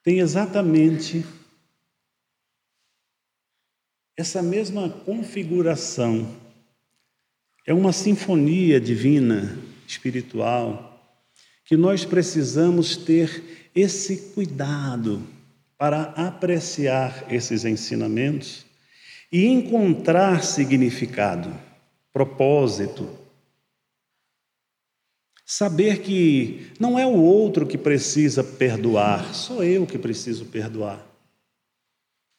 tem 0.01 0.19
exatamente 0.19 1.25
essa 4.15 4.41
mesma 4.41 4.89
configuração 4.89 6.33
é 7.67 7.73
uma 7.73 7.91
sinfonia 7.91 8.79
divina, 8.79 9.59
espiritual, 9.85 11.13
que 11.65 11.75
nós 11.75 12.05
precisamos 12.05 12.95
ter 12.95 13.69
esse 13.75 14.31
cuidado 14.31 15.40
para 15.81 16.13
apreciar 16.15 17.25
esses 17.27 17.65
ensinamentos 17.65 18.67
e 19.31 19.47
encontrar 19.47 20.43
significado, 20.43 21.51
propósito. 22.13 23.09
Saber 25.43 26.01
que 26.01 26.67
não 26.79 26.99
é 26.99 27.05
o 27.07 27.15
outro 27.15 27.65
que 27.65 27.79
precisa 27.79 28.43
perdoar, 28.43 29.33
sou 29.33 29.63
eu 29.63 29.87
que 29.87 29.97
preciso 29.97 30.45
perdoar. 30.45 31.03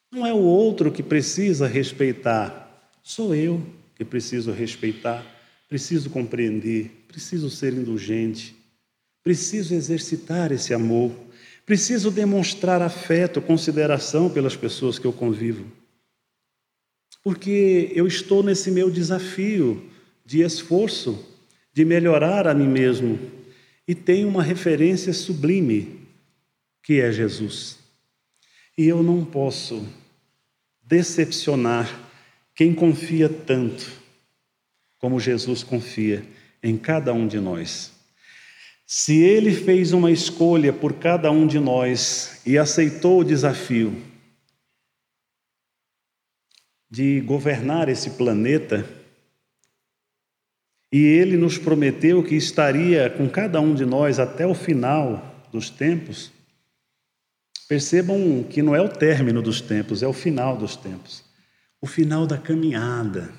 Não 0.09 0.25
é 0.25 0.31
o 0.31 0.37
outro 0.37 0.89
que 0.89 1.03
precisa 1.03 1.67
respeitar, 1.67 2.93
sou 3.03 3.35
eu 3.35 3.61
que 3.93 4.05
preciso 4.05 4.53
respeitar, 4.53 5.21
preciso 5.67 6.09
compreender, 6.09 7.03
preciso 7.09 7.49
ser 7.49 7.73
indulgente, 7.73 8.55
preciso 9.21 9.75
exercitar 9.75 10.53
esse 10.53 10.73
amor, 10.73 11.11
preciso 11.65 12.11
demonstrar 12.11 12.81
afeto, 12.81 13.41
consideração 13.41 14.29
pelas 14.29 14.55
pessoas 14.55 14.99
que 14.99 15.05
eu 15.05 15.13
convivo. 15.13 15.65
Porque 17.23 17.91
eu 17.95 18.05
estou 18.05 18.43
nesse 18.43 18.69
meu 18.69 18.91
desafio 18.91 19.89
de 20.25 20.41
esforço, 20.41 21.25
de 21.73 21.85
melhorar 21.85 22.47
a 22.47 22.53
mim 22.53 22.67
mesmo, 22.67 23.19
e 23.87 23.95
tenho 23.95 24.27
uma 24.27 24.43
referência 24.43 25.13
sublime, 25.13 26.01
que 26.81 26.99
é 26.99 27.11
Jesus. 27.11 27.79
E 28.77 28.87
eu 28.87 29.01
não 29.01 29.23
posso 29.23 29.87
decepcionar 30.81 31.89
quem 32.55 32.73
confia 32.73 33.29
tanto 33.29 34.03
como 34.99 35.19
Jesus 35.19 35.63
confia 35.63 36.23
em 36.61 36.77
cada 36.77 37.13
um 37.13 37.27
de 37.27 37.39
nós. 37.39 37.92
Se 38.85 39.21
ele 39.21 39.53
fez 39.53 39.93
uma 39.93 40.11
escolha 40.11 40.71
por 40.71 40.93
cada 40.93 41.31
um 41.31 41.47
de 41.47 41.59
nós 41.59 42.41
e 42.45 42.57
aceitou 42.57 43.21
o 43.21 43.23
desafio 43.23 43.95
de 46.89 47.21
governar 47.21 47.89
esse 47.89 48.11
planeta, 48.11 48.87
e 50.91 51.03
ele 51.03 51.37
nos 51.37 51.57
prometeu 51.57 52.23
que 52.23 52.35
estaria 52.35 53.09
com 53.09 53.27
cada 53.27 53.59
um 53.59 53.73
de 53.73 53.83
nós 53.83 54.19
até 54.19 54.45
o 54.45 54.53
final 54.53 55.47
dos 55.51 55.71
tempos, 55.71 56.31
percebam 57.67 58.43
que 58.43 58.61
não 58.61 58.75
é 58.75 58.81
o 58.81 58.89
término 58.89 59.41
dos 59.41 59.59
tempos, 59.59 60.03
é 60.03 60.07
o 60.07 60.13
final 60.13 60.55
dos 60.55 60.75
tempos 60.75 61.23
o 61.83 61.85
final 61.85 62.25
da 62.25 62.37
caminhada. 62.37 63.29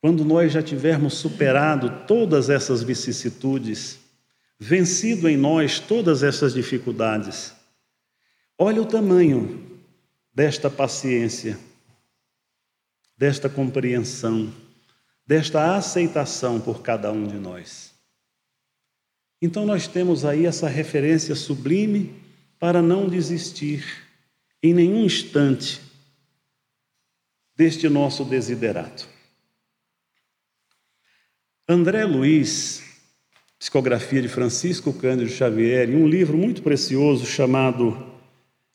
Quando 0.00 0.24
nós 0.24 0.52
já 0.52 0.62
tivermos 0.62 1.14
superado 1.14 2.06
todas 2.06 2.48
essas 2.48 2.84
vicissitudes, 2.84 3.98
vencido 4.58 5.28
em 5.28 5.36
nós 5.36 5.78
todas 5.78 6.22
essas 6.22 6.54
dificuldades, 6.54 7.54
olha 8.58 8.80
o 8.80 8.86
tamanho 8.86 9.80
desta 10.32 10.70
paciência, 10.70 11.58
desta 13.16 13.48
compreensão, 13.48 14.52
desta 15.26 15.76
aceitação 15.76 16.60
por 16.60 16.82
cada 16.82 17.10
um 17.12 17.26
de 17.26 17.36
nós. 17.36 17.94
Então, 19.40 19.66
nós 19.66 19.86
temos 19.86 20.24
aí 20.24 20.46
essa 20.46 20.68
referência 20.68 21.34
sublime 21.34 22.14
para 22.58 22.80
não 22.80 23.08
desistir 23.08 23.84
em 24.62 24.72
nenhum 24.72 25.04
instante 25.04 25.80
deste 27.54 27.88
nosso 27.88 28.24
desiderato. 28.24 29.08
André 31.68 32.04
Luiz, 32.04 32.85
psicografia 33.58 34.20
de 34.20 34.28
Francisco 34.28 34.92
Cândido 34.92 35.30
Xavier, 35.30 35.88
em 35.88 35.96
um 35.96 36.06
livro 36.06 36.36
muito 36.36 36.62
precioso 36.62 37.24
chamado 37.26 38.14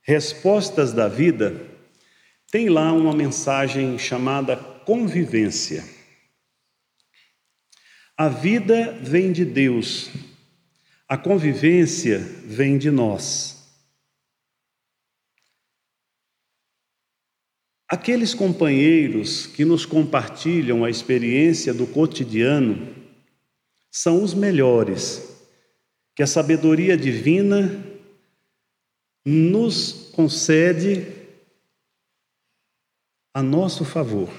Respostas 0.02 0.92
da 0.92 1.08
Vida, 1.08 1.70
tem 2.52 2.70
lá 2.70 2.92
uma 2.92 3.14
mensagem 3.14 3.98
chamada 3.98 4.58
convivência. 4.58 5.84
A 8.18 8.28
vida 8.28 8.92
vem 9.02 9.32
de 9.32 9.46
Deus, 9.46 10.10
a 11.08 11.18
convivência 11.18 12.20
vem 12.46 12.78
de 12.78 12.92
nós. 12.92 13.62
Aqueles 17.88 18.34
companheiros 18.34 19.46
que 19.46 19.66
nos 19.66 19.86
compartilham 19.86 20.84
a 20.84 20.90
experiência 20.90 21.74
do 21.74 21.86
cotidiano 21.86 23.01
são 23.92 24.24
os 24.24 24.34
melhores, 24.34 25.30
que 26.16 26.24
a 26.24 26.28
sabedoria 26.28 26.96
divina 26.96 27.70
nos 29.26 30.10
concede 30.14 31.06
a 33.34 33.44
nosso 33.44 33.84
favor. 33.84 34.30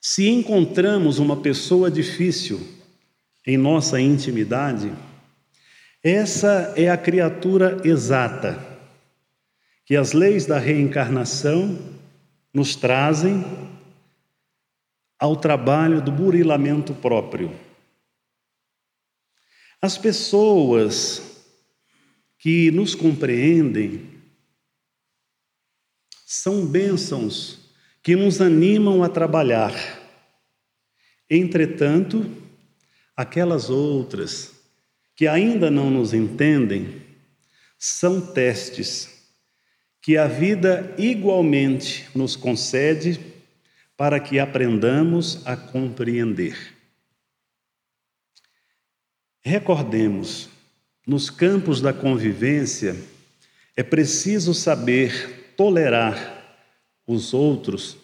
Se 0.00 0.28
encontramos 0.28 1.18
uma 1.18 1.40
pessoa 1.40 1.90
difícil 1.90 2.58
em 3.46 3.56
nossa 3.56 4.00
intimidade, 4.00 4.92
essa 6.02 6.72
é 6.76 6.88
a 6.88 6.96
criatura 6.96 7.80
exata 7.84 8.66
que 9.84 9.94
as 9.96 10.12
leis 10.12 10.46
da 10.46 10.58
reencarnação 10.58 11.99
nos 12.52 12.74
trazem 12.74 13.44
ao 15.18 15.36
trabalho 15.36 16.02
do 16.02 16.10
burilamento 16.10 16.94
próprio. 16.94 17.54
As 19.80 19.96
pessoas 19.96 21.22
que 22.38 22.70
nos 22.70 22.94
compreendem 22.94 24.08
são 26.26 26.66
bênçãos 26.66 27.70
que 28.02 28.16
nos 28.16 28.40
animam 28.40 29.02
a 29.02 29.08
trabalhar. 29.08 29.74
Entretanto, 31.28 32.24
aquelas 33.16 33.68
outras 33.68 34.52
que 35.14 35.26
ainda 35.26 35.70
não 35.70 35.90
nos 35.90 36.14
entendem 36.14 37.02
são 37.78 38.20
testes 38.20 39.19
que 40.00 40.16
a 40.16 40.26
vida 40.26 40.94
igualmente 40.96 42.08
nos 42.14 42.36
concede 42.36 43.20
para 43.96 44.18
que 44.18 44.38
aprendamos 44.38 45.46
a 45.46 45.56
compreender. 45.56 46.56
Recordemos, 49.42 50.48
nos 51.06 51.28
campos 51.28 51.80
da 51.80 51.92
convivência, 51.92 52.96
é 53.76 53.82
preciso 53.82 54.54
saber 54.54 55.52
tolerar 55.56 56.38
os 57.06 57.34
outros 57.34 57.96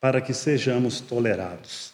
para 0.00 0.20
que 0.20 0.34
sejamos 0.34 1.00
tolerados. 1.00 1.92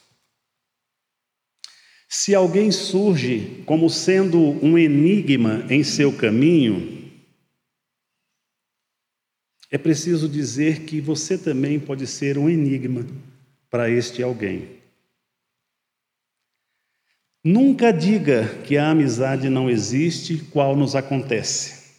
Se 2.08 2.34
alguém 2.34 2.70
surge 2.70 3.62
como 3.66 3.90
sendo 3.90 4.38
um 4.38 4.78
enigma 4.78 5.64
em 5.68 5.82
seu 5.82 6.12
caminho, 6.16 7.05
é 9.76 9.78
preciso 9.78 10.26
dizer 10.26 10.86
que 10.86 11.02
você 11.02 11.36
também 11.36 11.78
pode 11.78 12.06
ser 12.06 12.38
um 12.38 12.48
enigma 12.48 13.06
para 13.68 13.90
este 13.90 14.22
alguém. 14.22 14.80
Nunca 17.44 17.92
diga 17.92 18.62
que 18.62 18.78
a 18.78 18.88
amizade 18.88 19.50
não 19.50 19.68
existe, 19.68 20.38
qual 20.50 20.74
nos 20.74 20.96
acontece. 20.96 21.94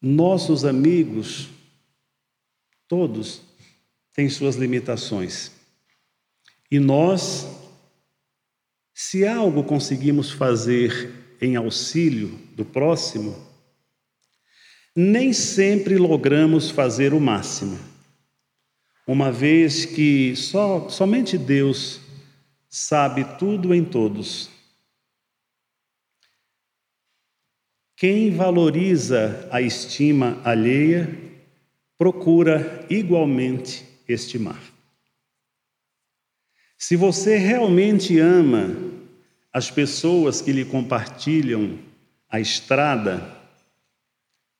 Nossos 0.00 0.64
amigos, 0.64 1.48
todos, 2.86 3.42
têm 4.12 4.28
suas 4.28 4.54
limitações. 4.54 5.50
E 6.70 6.78
nós, 6.78 7.48
se 8.94 9.26
algo 9.26 9.64
conseguimos 9.64 10.30
fazer 10.30 11.36
em 11.40 11.56
auxílio 11.56 12.28
do 12.54 12.64
próximo, 12.64 13.45
nem 14.96 15.30
sempre 15.34 15.98
logramos 15.98 16.70
fazer 16.70 17.12
o 17.12 17.20
máximo, 17.20 17.78
uma 19.06 19.30
vez 19.30 19.84
que 19.84 20.34
só, 20.34 20.88
somente 20.88 21.36
Deus 21.36 22.00
sabe 22.66 23.22
tudo 23.38 23.74
em 23.74 23.84
todos. 23.84 24.48
Quem 27.94 28.34
valoriza 28.34 29.46
a 29.50 29.60
estima 29.60 30.40
alheia, 30.42 31.08
procura 31.98 32.86
igualmente 32.90 33.84
estimar. 34.08 34.60
Se 36.76 36.94
você 36.94 37.36
realmente 37.36 38.18
ama 38.18 38.76
as 39.52 39.70
pessoas 39.70 40.42
que 40.42 40.52
lhe 40.52 40.64
compartilham 40.64 41.78
a 42.28 42.38
estrada, 42.38 43.34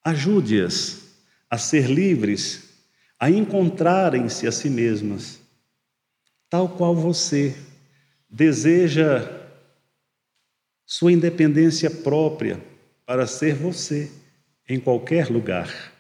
ajude-as 0.07 1.17
a 1.51 1.59
ser 1.59 1.91
livres, 1.91 2.77
a 3.19 3.29
encontrarem-se 3.29 4.47
a 4.47 4.53
si 4.53 4.71
mesmas, 4.71 5.41
tal 6.49 6.69
qual 6.69 6.95
você 6.95 7.57
deseja 8.31 9.29
sua 10.87 11.11
independência 11.11 11.91
própria 11.91 12.63
para 13.05 13.27
ser 13.27 13.57
você 13.57 14.09
em 14.69 14.79
qualquer 14.79 15.29
lugar. 15.29 15.93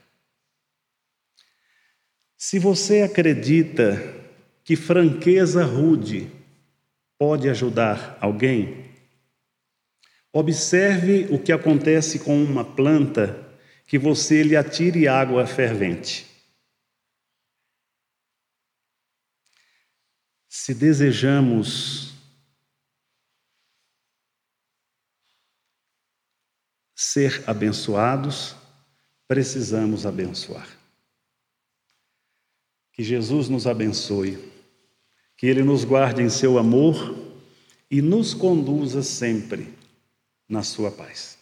Se 2.36 2.60
você 2.60 3.02
acredita 3.02 4.00
que 4.62 4.76
franqueza 4.76 5.64
rude 5.64 6.30
pode 7.18 7.48
ajudar 7.48 8.16
alguém, 8.20 8.84
observe 10.32 11.26
o 11.28 11.40
que 11.40 11.50
acontece 11.50 12.20
com 12.20 12.40
uma 12.40 12.64
planta 12.64 13.45
que 13.86 13.98
você 13.98 14.42
lhe 14.42 14.56
atire 14.56 15.06
água 15.06 15.46
fervente. 15.46 16.26
Se 20.48 20.74
desejamos 20.74 22.12
ser 26.96 27.48
abençoados, 27.48 28.56
precisamos 29.28 30.04
abençoar. 30.04 30.68
Que 32.92 33.04
Jesus 33.04 33.48
nos 33.48 33.66
abençoe, 33.66 34.52
que 35.36 35.46
Ele 35.46 35.62
nos 35.62 35.84
guarde 35.84 36.22
em 36.22 36.30
seu 36.30 36.58
amor 36.58 37.14
e 37.88 38.02
nos 38.02 38.34
conduza 38.34 39.02
sempre 39.02 39.72
na 40.48 40.62
sua 40.62 40.90
paz. 40.90 41.35